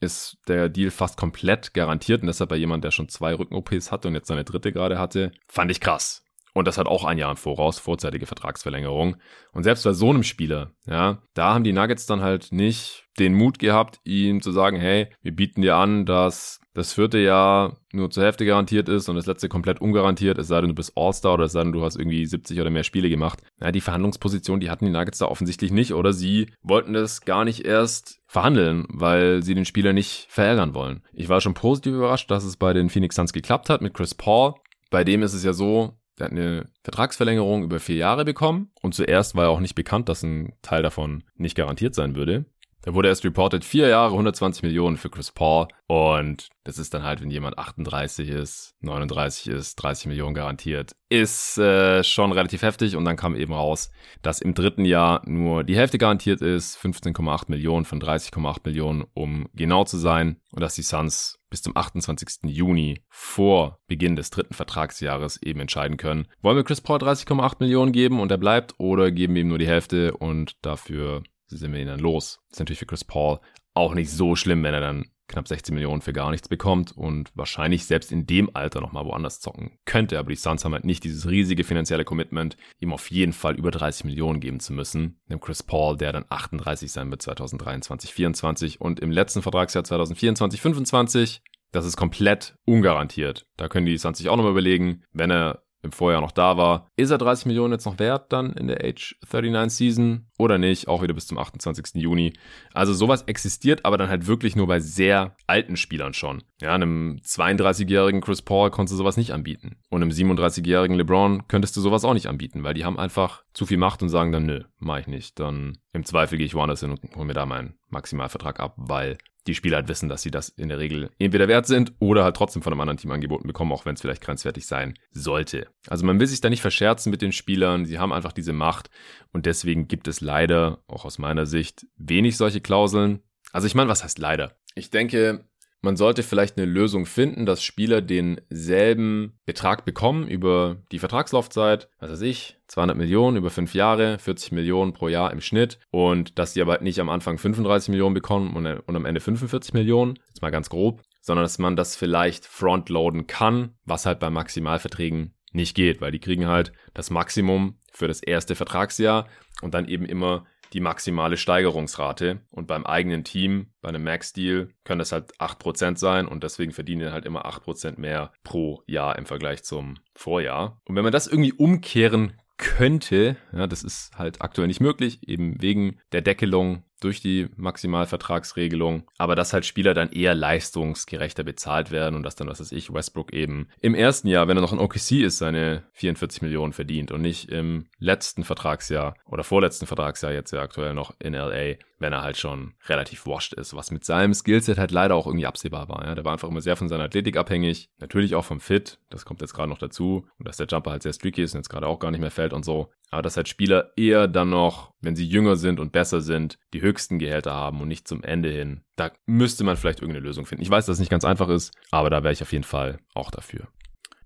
[0.00, 4.08] ist der Deal fast komplett garantiert und deshalb bei jemand, der schon zwei Rücken-OPs hatte
[4.08, 6.25] und jetzt seine dritte gerade hatte, fand ich krass.
[6.56, 9.16] Und das hat auch ein Jahr im Voraus, vorzeitige Vertragsverlängerung.
[9.52, 13.34] Und selbst bei so einem Spieler, ja, da haben die Nuggets dann halt nicht den
[13.34, 18.10] Mut gehabt, ihm zu sagen, hey, wir bieten dir an, dass das vierte Jahr nur
[18.10, 21.34] zur Hälfte garantiert ist und das letzte komplett ungarantiert, es sei denn, du bist All-Star
[21.34, 23.42] oder es sei denn, du hast irgendwie 70 oder mehr Spiele gemacht.
[23.60, 27.44] Ja, die Verhandlungsposition, die hatten die Nuggets da offensichtlich nicht oder sie wollten das gar
[27.44, 31.02] nicht erst verhandeln, weil sie den Spieler nicht verärgern wollen.
[31.12, 34.14] Ich war schon positiv überrascht, dass es bei den Phoenix Suns geklappt hat mit Chris
[34.14, 34.54] Paul.
[34.90, 38.94] Bei dem ist es ja so, der hat eine Vertragsverlängerung über vier Jahre bekommen und
[38.94, 42.46] zuerst war ja auch nicht bekannt, dass ein Teil davon nicht garantiert sein würde.
[42.86, 45.66] Da wurde erst reported, vier Jahre, 120 Millionen für Chris Paul.
[45.88, 50.92] Und das ist dann halt, wenn jemand 38 ist, 39 ist, 30 Millionen garantiert.
[51.08, 52.94] Ist äh, schon relativ heftig.
[52.94, 53.90] Und dann kam eben raus,
[54.22, 59.48] dass im dritten Jahr nur die Hälfte garantiert ist, 15,8 Millionen von 30,8 Millionen, um
[59.52, 60.36] genau zu sein.
[60.52, 62.50] Und dass die Suns bis zum 28.
[62.50, 66.28] Juni vor Beginn des dritten Vertragsjahres eben entscheiden können.
[66.42, 69.58] Wollen wir Chris Paul 30,8 Millionen geben und er bleibt oder geben wir ihm nur
[69.58, 72.40] die Hälfte und dafür sind wir ihn dann los.
[72.50, 73.38] ist natürlich für Chris Paul
[73.72, 77.30] auch nicht so schlimm, wenn er dann knapp 16 Millionen für gar nichts bekommt und
[77.34, 80.18] wahrscheinlich selbst in dem Alter nochmal woanders zocken könnte.
[80.18, 83.70] Aber die Suns haben halt nicht dieses riesige finanzielle Commitment, ihm auf jeden Fall über
[83.70, 85.20] 30 Millionen geben zu müssen.
[85.28, 90.60] Dem Chris Paul, der dann 38 sein wird 2023, 2024 und im letzten Vertragsjahr 2024,
[90.60, 93.46] 2025 das ist komplett ungarantiert.
[93.56, 96.88] Da können die Suns sich auch nochmal überlegen, wenn er im Vorjahr noch da war.
[96.96, 100.88] Ist er 30 Millionen jetzt noch wert dann in der Age 39 Season oder nicht?
[100.88, 101.94] Auch wieder bis zum 28.
[101.94, 102.34] Juni.
[102.74, 106.42] Also sowas existiert aber dann halt wirklich nur bei sehr alten Spielern schon.
[106.60, 109.76] Ja, einem 32-jährigen Chris Paul konntest du sowas nicht anbieten.
[109.88, 113.66] Und einem 37-jährigen LeBron könntest du sowas auch nicht anbieten, weil die haben einfach zu
[113.66, 115.38] viel Macht und sagen dann, nö, mach ich nicht.
[115.38, 119.18] Dann im Zweifel gehe ich woanders hin und hole mir da meinen Maximalvertrag ab, weil
[119.46, 122.36] die Spieler halt wissen, dass sie das in der Regel entweder wert sind oder halt
[122.36, 125.68] trotzdem von einem anderen Team angeboten bekommen, auch wenn es vielleicht grenzwertig sein sollte.
[125.86, 128.90] Also man will sich da nicht verscherzen mit den Spielern, sie haben einfach diese Macht
[129.32, 133.20] und deswegen gibt es leider, auch aus meiner Sicht, wenig solche Klauseln.
[133.52, 134.56] Also ich meine, was heißt leider?
[134.74, 135.44] Ich denke,
[135.86, 142.10] man sollte vielleicht eine Lösung finden, dass Spieler denselben Betrag bekommen über die Vertragslaufzeit, was
[142.10, 146.54] weiß ich, 200 Millionen über fünf Jahre, 40 Millionen pro Jahr im Schnitt und dass
[146.54, 150.42] sie aber nicht am Anfang 35 Millionen bekommen und, und am Ende 45 Millionen, jetzt
[150.42, 155.76] mal ganz grob, sondern dass man das vielleicht frontloaden kann, was halt bei Maximalverträgen nicht
[155.76, 159.28] geht, weil die kriegen halt das Maximum für das erste Vertragsjahr
[159.62, 160.46] und dann eben immer
[160.76, 162.42] die maximale Steigerungsrate.
[162.50, 167.00] Und beim eigenen Team, bei einem Max-Deal, können das halt 8% sein und deswegen verdienen
[167.00, 170.82] die halt immer 8% mehr pro Jahr im Vergleich zum Vorjahr.
[170.84, 175.62] Und wenn man das irgendwie umkehren könnte, ja, das ist halt aktuell nicht möglich, eben
[175.62, 182.14] wegen der Deckelung durch die Maximalvertragsregelung, aber dass halt Spieler dann eher leistungsgerechter bezahlt werden
[182.14, 184.78] und dass dann, was weiß ich, Westbrook eben im ersten Jahr, wenn er noch in
[184.78, 190.52] OKC ist, seine 44 Millionen verdient und nicht im letzten Vertragsjahr oder vorletzten Vertragsjahr jetzt
[190.52, 194.34] ja aktuell noch in LA, wenn er halt schon relativ washed ist, was mit seinem
[194.34, 196.04] Skillset halt leider auch irgendwie absehbar war.
[196.04, 196.14] Ja.
[196.14, 199.40] Der war einfach immer sehr von seiner Athletik abhängig, natürlich auch vom Fit, das kommt
[199.40, 201.86] jetzt gerade noch dazu und dass der Jumper halt sehr streaky ist und jetzt gerade
[201.86, 202.90] auch gar nicht mehr fällt und so.
[203.10, 206.82] Aber dass halt Spieler eher dann noch, wenn sie jünger sind und besser sind, die
[206.82, 208.82] höchsten Gehälter haben und nicht zum Ende hin.
[208.96, 210.62] Da müsste man vielleicht irgendeine Lösung finden.
[210.62, 212.98] Ich weiß, dass es nicht ganz einfach ist, aber da wäre ich auf jeden Fall
[213.14, 213.68] auch dafür.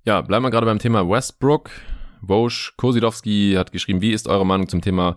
[0.05, 1.71] Ja, bleiben wir gerade beim Thema Westbrook.
[2.23, 5.17] Wosch Kosidowski hat geschrieben, wie ist eure Meinung zum Thema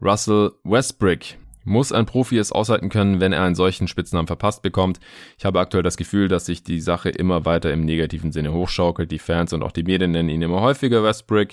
[0.00, 1.20] Russell Westbrook?
[1.64, 5.00] Muss ein Profi es aushalten können, wenn er einen solchen Spitznamen verpasst bekommt?
[5.38, 9.10] Ich habe aktuell das Gefühl, dass sich die Sache immer weiter im negativen Sinne hochschaukelt.
[9.10, 11.48] Die Fans und auch die Medien nennen ihn immer häufiger Westbrook.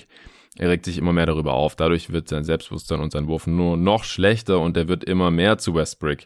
[0.58, 1.76] Er regt sich immer mehr darüber auf.
[1.76, 5.58] Dadurch wird sein Selbstbewusstsein und sein Wurf nur noch schlechter und er wird immer mehr
[5.58, 6.18] zu Westbrook.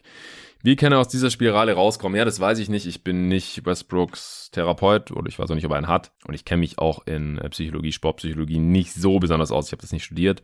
[0.63, 2.17] Wie kann er aus dieser Spirale rauskommen?
[2.17, 2.87] Ja, das weiß ich nicht.
[2.87, 6.11] Ich bin nicht Westbrooks Therapeut oder ich weiß auch nicht, ob er einen hat.
[6.27, 9.67] Und ich kenne mich auch in äh, Psychologie, Sportpsychologie nicht so besonders aus.
[9.67, 10.41] Ich habe das nicht studiert.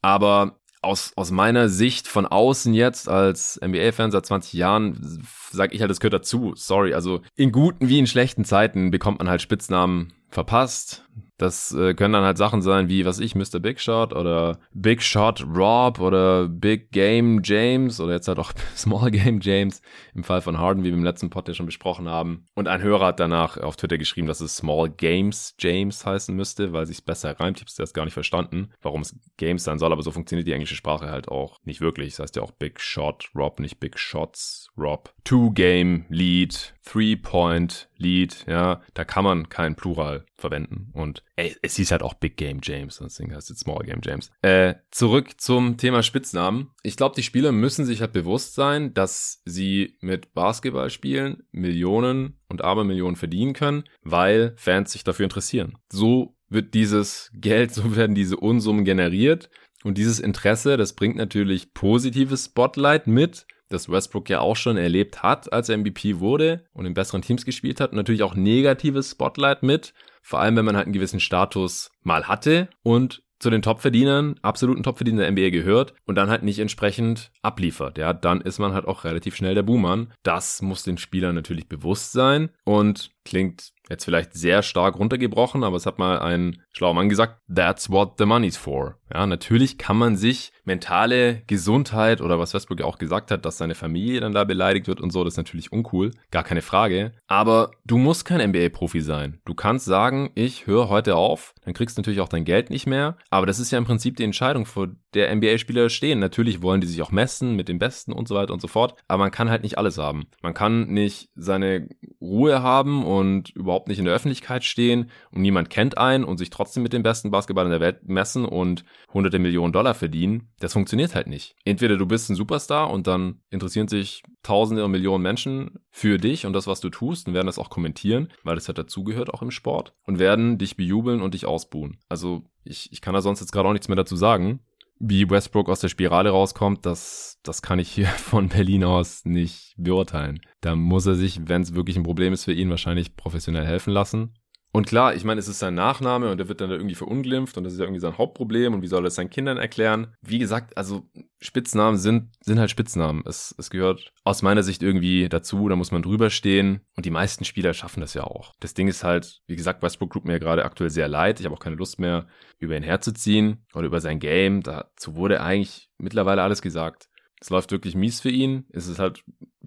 [0.00, 5.80] Aber aus, aus meiner Sicht von außen jetzt als NBA-Fan seit 20 Jahren sage ich
[5.80, 6.52] halt, das gehört dazu.
[6.54, 11.04] Sorry, also in guten wie in schlechten Zeiten bekommt man halt Spitznamen verpasst.
[11.38, 13.60] Das äh, können dann halt Sachen sein wie, was ich, Mr.
[13.60, 19.12] Big Shot oder Big Shot Rob oder Big Game James oder jetzt halt auch Small
[19.12, 19.80] Game James
[20.14, 22.44] im Fall von Harden, wie wir im letzten Pod ja schon besprochen haben.
[22.54, 26.72] Und ein Hörer hat danach auf Twitter geschrieben, dass es Small Games James heißen müsste,
[26.72, 27.58] weil sich besser reimt.
[27.58, 30.52] Ich habe es gar nicht verstanden, warum es Games sein soll, aber so funktioniert die
[30.52, 32.10] englische Sprache halt auch nicht wirklich.
[32.10, 35.14] Das heißt ja auch Big Shot Rob, nicht Big Shots Rob.
[35.22, 40.90] Two Game Lead, Three Point Lead, ja, da kann man kein Plural verwenden.
[40.94, 44.30] Und ey, es hieß halt auch Big Game James, deswegen heißt es Small Game James.
[44.42, 46.70] Äh, zurück zum Thema Spitznamen.
[46.82, 52.62] Ich glaube, die Spieler müssen sich halt bewusst sein, dass sie mit Basketballspielen Millionen und
[52.62, 55.78] Abermillionen verdienen können, weil Fans sich dafür interessieren.
[55.90, 59.48] So wird dieses Geld, so werden diese Unsummen generiert.
[59.84, 65.22] Und dieses Interesse, das bringt natürlich positives Spotlight mit, das Westbrook ja auch schon erlebt
[65.22, 67.92] hat, als er MVP wurde und in besseren Teams gespielt hat.
[67.92, 69.94] Und natürlich auch negatives Spotlight mit,
[70.28, 74.82] vor allem wenn man halt einen gewissen Status mal hatte und zu den Topverdienern, absoluten
[74.82, 77.96] Topverdienern der NBA gehört und dann halt nicht entsprechend abliefert.
[77.96, 80.12] Ja, dann ist man halt auch relativ schnell der Buhmann.
[80.24, 85.76] Das muss den Spielern natürlich bewusst sein und klingt jetzt vielleicht sehr stark runtergebrochen, aber
[85.76, 88.97] es hat mal ein schlauer Mann gesagt, that's what the money's for.
[89.12, 93.74] Ja, natürlich kann man sich mentale Gesundheit oder was Westbrook auch gesagt hat, dass seine
[93.74, 97.12] Familie dann da beleidigt wird und so, das ist natürlich uncool, gar keine Frage.
[97.26, 99.40] Aber du musst kein NBA-Profi sein.
[99.44, 102.86] Du kannst sagen, ich höre heute auf, dann kriegst du natürlich auch dein Geld nicht
[102.86, 103.16] mehr.
[103.30, 106.18] Aber das ist ja im Prinzip die Entscheidung, vor der NBA-Spieler stehen.
[106.18, 108.94] Natürlich wollen die sich auch messen mit dem Besten und so weiter und so fort.
[109.08, 110.26] Aber man kann halt nicht alles haben.
[110.42, 111.88] Man kann nicht seine
[112.20, 116.50] Ruhe haben und überhaupt nicht in der Öffentlichkeit stehen und niemand kennt einen und sich
[116.50, 120.48] trotzdem mit dem besten Basketball der Welt messen und hunderte Millionen Dollar verdienen.
[120.60, 121.56] Das funktioniert halt nicht.
[121.64, 126.46] Entweder du bist ein Superstar und dann interessieren sich tausende und Millionen Menschen für dich
[126.46, 129.42] und das, was du tust und werden das auch kommentieren, weil das halt dazugehört auch
[129.42, 131.98] im Sport und werden dich bejubeln und dich ausbuhen.
[132.08, 134.60] Also ich, ich kann da sonst jetzt gerade auch nichts mehr dazu sagen.
[135.00, 139.74] Wie Westbrook aus der Spirale rauskommt, das, das kann ich hier von Berlin aus nicht
[139.76, 140.40] beurteilen.
[140.60, 143.92] Da muss er sich, wenn es wirklich ein Problem ist für ihn, wahrscheinlich professionell helfen
[143.92, 144.34] lassen.
[144.78, 147.64] Und klar, ich meine, es ist sein Nachname und er wird dann irgendwie verunglimpft und
[147.64, 150.14] das ist ja irgendwie sein Hauptproblem und wie soll er es seinen Kindern erklären?
[150.22, 151.02] Wie gesagt, also
[151.40, 153.24] Spitznamen sind, sind halt Spitznamen.
[153.26, 157.10] Es, es gehört aus meiner Sicht irgendwie dazu, da muss man drüber stehen und die
[157.10, 158.54] meisten Spieler schaffen das ja auch.
[158.60, 161.40] Das Ding ist halt, wie gesagt, Westbrook tut mir gerade aktuell sehr leid.
[161.40, 162.28] Ich habe auch keine Lust mehr,
[162.60, 164.62] über ihn herzuziehen oder über sein Game.
[164.62, 167.08] Dazu wurde eigentlich mittlerweile alles gesagt.
[167.40, 168.64] Es läuft wirklich mies für ihn.
[168.72, 169.22] Es ist halt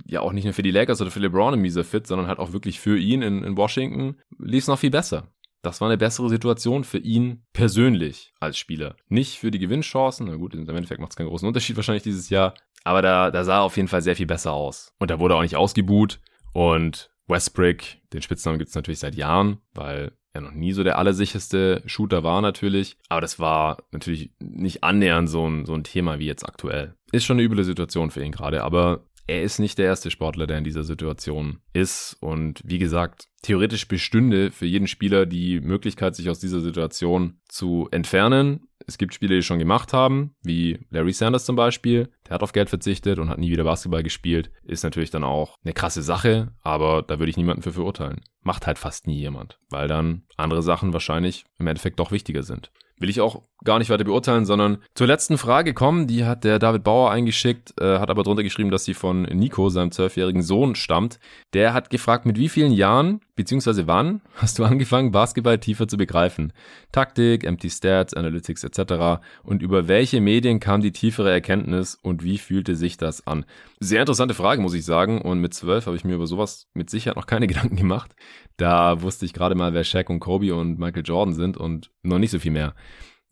[0.06, 2.40] ja auch nicht nur für die Lakers oder für LeBron ein mieser Fit, sondern halt
[2.40, 5.28] auch wirklich für ihn in, in Washington lief es noch viel besser.
[5.62, 8.96] Das war eine bessere Situation für ihn persönlich als Spieler.
[9.10, 10.26] Nicht für die Gewinnchancen.
[10.28, 12.56] Na gut, im Endeffekt macht es keinen großen Unterschied wahrscheinlich dieses Jahr.
[12.84, 14.92] Aber da, da sah er auf jeden Fall sehr viel besser aus.
[14.98, 16.20] Und da wurde auch nicht ausgebuht.
[16.54, 20.98] Und Westbrick, den Spitznamen gibt es natürlich seit Jahren, weil er noch nie so der
[20.98, 22.98] allersicherste Shooter war natürlich.
[23.10, 26.96] Aber das war natürlich nicht annähernd so ein, so ein Thema wie jetzt aktuell.
[27.12, 30.48] Ist schon eine üble Situation für ihn gerade, aber er ist nicht der erste Sportler,
[30.48, 32.18] der in dieser Situation ist.
[32.20, 37.88] Und wie gesagt, theoretisch bestünde für jeden Spieler die Möglichkeit, sich aus dieser Situation zu
[37.92, 38.68] entfernen.
[38.88, 42.10] Es gibt Spieler, die schon gemacht haben, wie Larry Sanders zum Beispiel.
[42.28, 44.52] Der hat auf Geld verzichtet und hat nie wieder Basketball gespielt.
[44.64, 48.22] Ist natürlich dann auch eine krasse Sache, aber da würde ich niemanden für verurteilen.
[48.42, 52.72] Macht halt fast nie jemand, weil dann andere Sachen wahrscheinlich im Endeffekt doch wichtiger sind
[53.02, 56.08] will ich auch gar nicht weiter beurteilen, sondern zur letzten Frage kommen.
[56.08, 59.70] Die hat der David Bauer eingeschickt, äh, hat aber drunter geschrieben, dass sie von Nico,
[59.70, 61.20] seinem zwölfjährigen Sohn, stammt.
[61.54, 65.98] Der hat gefragt, mit wie vielen Jahren beziehungsweise wann hast du angefangen, Basketball tiefer zu
[65.98, 66.54] begreifen?
[66.92, 69.22] Taktik, Empty Stats, Analytics etc.
[69.44, 73.46] Und über welche Medien kam die tiefere Erkenntnis und wie fühlte sich das an?
[73.80, 75.22] Sehr interessante Frage, muss ich sagen.
[75.22, 78.16] Und mit zwölf habe ich mir über sowas mit Sicherheit noch keine Gedanken gemacht.
[78.58, 82.20] Da wusste ich gerade mal, wer Shaq und Kobe und Michael Jordan sind und noch
[82.20, 82.76] nicht so viel mehr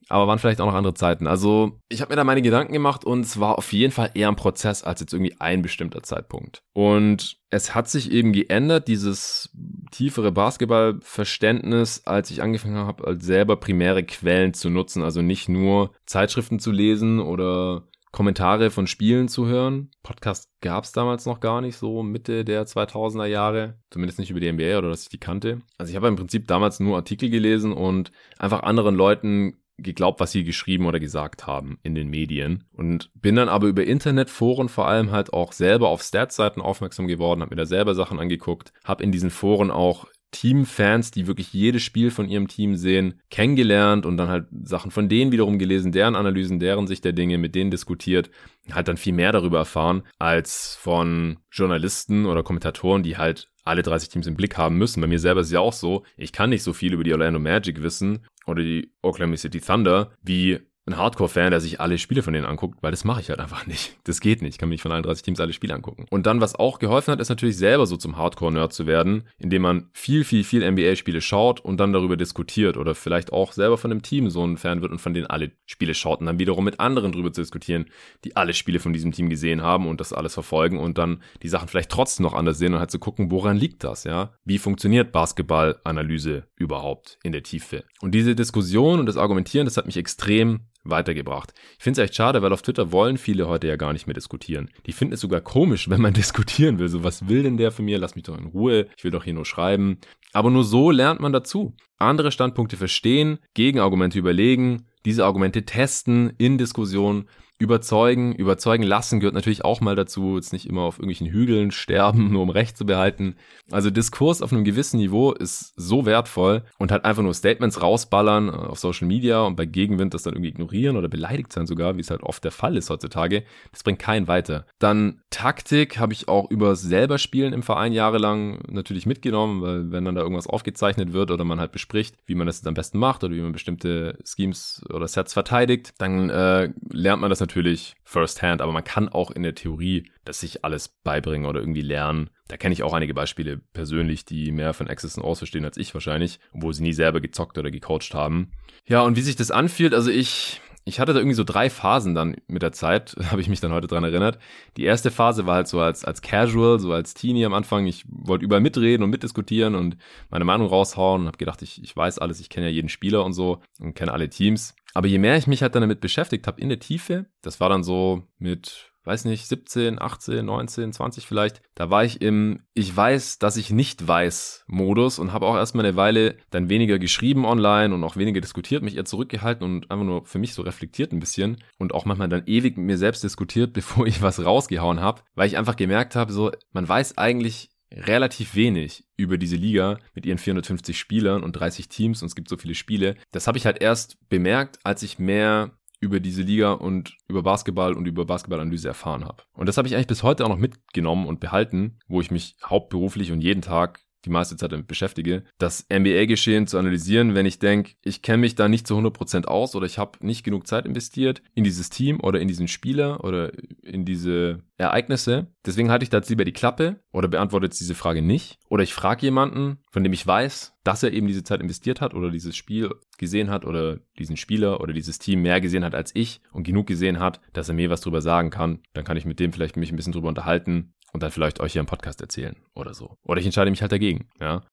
[0.09, 1.27] aber waren vielleicht auch noch andere Zeiten.
[1.27, 4.27] Also ich habe mir da meine Gedanken gemacht und es war auf jeden Fall eher
[4.27, 6.63] ein Prozess als jetzt irgendwie ein bestimmter Zeitpunkt.
[6.73, 9.55] Und es hat sich eben geändert, dieses
[9.91, 15.03] tiefere Basketballverständnis, als ich angefangen habe, als selber primäre Quellen zu nutzen.
[15.03, 19.91] Also nicht nur Zeitschriften zu lesen oder Kommentare von Spielen zu hören.
[20.01, 23.79] Podcast gab es damals noch gar nicht, so Mitte der 2000er Jahre.
[23.91, 25.61] Zumindest nicht über die NBA oder dass ich die kannte.
[25.77, 30.31] Also ich habe im Prinzip damals nur Artikel gelesen und einfach anderen Leuten geglaubt, was
[30.31, 32.63] sie geschrieben oder gesagt haben in den Medien.
[32.71, 37.41] Und bin dann aber über Internetforen vor allem halt auch selber auf Stats-Seiten aufmerksam geworden,
[37.41, 41.81] habe mir da selber Sachen angeguckt, habe in diesen Foren auch Teamfans, die wirklich jedes
[41.81, 46.15] Spiel von ihrem Team sehen, kennengelernt und dann halt Sachen von denen wiederum gelesen, deren
[46.15, 48.29] Analysen, deren Sicht der Dinge, mit denen diskutiert,
[48.71, 54.09] halt dann viel mehr darüber erfahren als von Journalisten oder Kommentatoren, die halt alle 30
[54.09, 55.01] Teams im Blick haben müssen.
[55.01, 57.13] Bei mir selber ist es ja auch so, ich kann nicht so viel über die
[57.13, 62.23] Orlando Magic wissen oder die Oklahoma City Thunder wie ein Hardcore-Fan, der sich alle Spiele
[62.23, 63.97] von denen anguckt, weil das mache ich halt einfach nicht.
[64.03, 64.55] Das geht nicht.
[64.55, 66.05] Ich kann mich von allen 30 Teams alle Spiele angucken.
[66.09, 69.61] Und dann, was auch geholfen hat, ist natürlich selber so zum Hardcore-Nerd zu werden, indem
[69.61, 73.91] man viel, viel, viel NBA-Spiele schaut und dann darüber diskutiert oder vielleicht auch selber von
[73.91, 76.65] einem Team so ein Fan wird und von denen alle Spiele schaut und dann wiederum
[76.65, 77.85] mit anderen darüber zu diskutieren,
[78.23, 81.49] die alle Spiele von diesem Team gesehen haben und das alles verfolgen und dann die
[81.49, 84.33] Sachen vielleicht trotzdem noch anders sehen und halt zu gucken, woran liegt das, ja?
[84.43, 87.83] Wie funktioniert Basketball-Analyse überhaupt in der Tiefe?
[88.01, 91.53] Und diese Diskussion und das Argumentieren, das hat mich extrem weitergebracht.
[91.77, 94.13] Ich finde es echt schade, weil auf Twitter wollen viele heute ja gar nicht mehr
[94.13, 94.69] diskutieren.
[94.85, 96.87] Die finden es sogar komisch, wenn man diskutieren will.
[96.87, 97.99] So, was will denn der von mir?
[97.99, 98.87] Lass mich doch in Ruhe.
[98.97, 99.99] Ich will doch hier nur schreiben.
[100.33, 101.75] Aber nur so lernt man dazu.
[101.97, 107.27] Andere Standpunkte verstehen, Gegenargumente überlegen, diese Argumente testen in Diskussionen
[107.59, 112.31] überzeugen, überzeugen lassen gehört natürlich auch mal dazu, jetzt nicht immer auf irgendwelchen Hügeln sterben,
[112.31, 113.35] nur um Recht zu behalten.
[113.69, 118.47] Also Diskurs auf einem gewissen Niveau ist so wertvoll und halt einfach nur Statements rausballern
[118.47, 121.97] äh, auf Social Media und bei Gegenwind das dann irgendwie ignorieren oder beleidigt sein sogar,
[121.97, 123.43] wie es halt oft der Fall ist heutzutage,
[123.73, 124.65] das bringt keinen weiter.
[124.79, 130.05] Dann Taktik habe ich auch über selber Spielen im Verein jahrelang natürlich mitgenommen, weil wenn
[130.05, 132.99] dann da irgendwas aufgezeichnet wird oder man halt bespricht, wie man das jetzt am besten
[132.99, 137.48] macht oder wie man bestimmte Schemes oder Sets verteidigt, dann äh, lernt man das natürlich
[137.49, 141.81] natürlich firsthand, aber man kann auch in der Theorie das sich alles beibringen oder irgendwie
[141.81, 142.29] lernen.
[142.47, 145.77] Da kenne ich auch einige Beispiele persönlich, die mehr von Access and O's verstehen als
[145.77, 148.51] ich wahrscheinlich, obwohl sie nie selber gezockt oder gecoacht haben.
[148.87, 152.15] Ja, und wie sich das anfühlt, also ich ich hatte da irgendwie so drei Phasen
[152.15, 154.39] dann mit der Zeit, habe ich mich dann heute dran erinnert.
[154.77, 157.85] Die erste Phase war halt so als, als Casual, so als Teenie am Anfang.
[157.85, 159.97] Ich wollte überall mitreden und mitdiskutieren und
[160.29, 163.23] meine Meinung raushauen und habe gedacht, ich, ich weiß alles, ich kenne ja jeden Spieler
[163.23, 164.75] und so und kenne alle Teams.
[164.93, 167.69] Aber je mehr ich mich halt dann damit beschäftigt habe in der Tiefe, das war
[167.69, 172.95] dann so mit weiß nicht, 17, 18, 19, 20 vielleicht, da war ich im Ich
[172.95, 177.45] weiß, dass ich nicht weiß Modus und habe auch erstmal eine Weile dann weniger geschrieben
[177.45, 181.11] online und auch weniger diskutiert, mich eher zurückgehalten und einfach nur für mich so reflektiert
[181.11, 184.99] ein bisschen und auch manchmal dann ewig mit mir selbst diskutiert, bevor ich was rausgehauen
[184.99, 189.99] habe, weil ich einfach gemerkt habe, so, man weiß eigentlich relativ wenig über diese Liga
[190.13, 193.15] mit ihren 450 Spielern und 30 Teams und es gibt so viele Spiele.
[193.31, 195.71] Das habe ich halt erst bemerkt, als ich mehr
[196.01, 199.43] über diese Liga und über Basketball und über Basketballanalyse erfahren habe.
[199.53, 202.55] Und das habe ich eigentlich bis heute auch noch mitgenommen und behalten, wo ich mich
[202.63, 207.59] hauptberuflich und jeden Tag die meiste Zeit damit beschäftige, das NBA-Geschehen zu analysieren, wenn ich
[207.59, 210.85] denke, ich kenne mich da nicht zu 100% aus oder ich habe nicht genug Zeit
[210.85, 213.51] investiert in dieses Team oder in diesen Spieler oder
[213.83, 215.47] in diese Ereignisse.
[215.65, 218.59] Deswegen halte ich da jetzt lieber die Klappe oder beantworte jetzt diese Frage nicht.
[218.69, 222.13] Oder ich frage jemanden, von dem ich weiß, dass er eben diese Zeit investiert hat
[222.13, 226.11] oder dieses Spiel gesehen hat oder diesen Spieler oder dieses Team mehr gesehen hat als
[226.15, 228.79] ich und genug gesehen hat, dass er mir was drüber sagen kann.
[228.93, 231.73] Dann kann ich mit dem vielleicht mich ein bisschen drüber unterhalten und dann vielleicht euch
[231.73, 233.15] hier im Podcast erzählen oder so.
[233.23, 234.63] Oder ich entscheide mich halt dagegen, ja.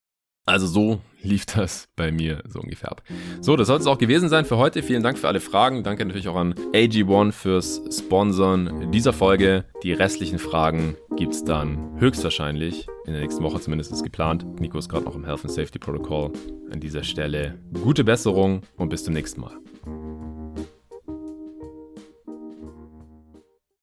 [0.49, 3.03] Also so lief das bei mir so ungefähr ab.
[3.41, 4.81] So, das soll es auch gewesen sein für heute.
[4.85, 5.83] Vielen Dank für alle Fragen.
[5.83, 9.65] Danke natürlich auch an AG1 fürs Sponsoren dieser Folge.
[9.83, 14.47] Die restlichen Fragen gibt es dann höchstwahrscheinlich in der nächsten Woche zumindest ist geplant.
[14.61, 16.33] Nico ist gerade noch im Health and Safety Protocol.
[16.71, 19.57] An dieser Stelle gute Besserung und bis zum nächsten Mal.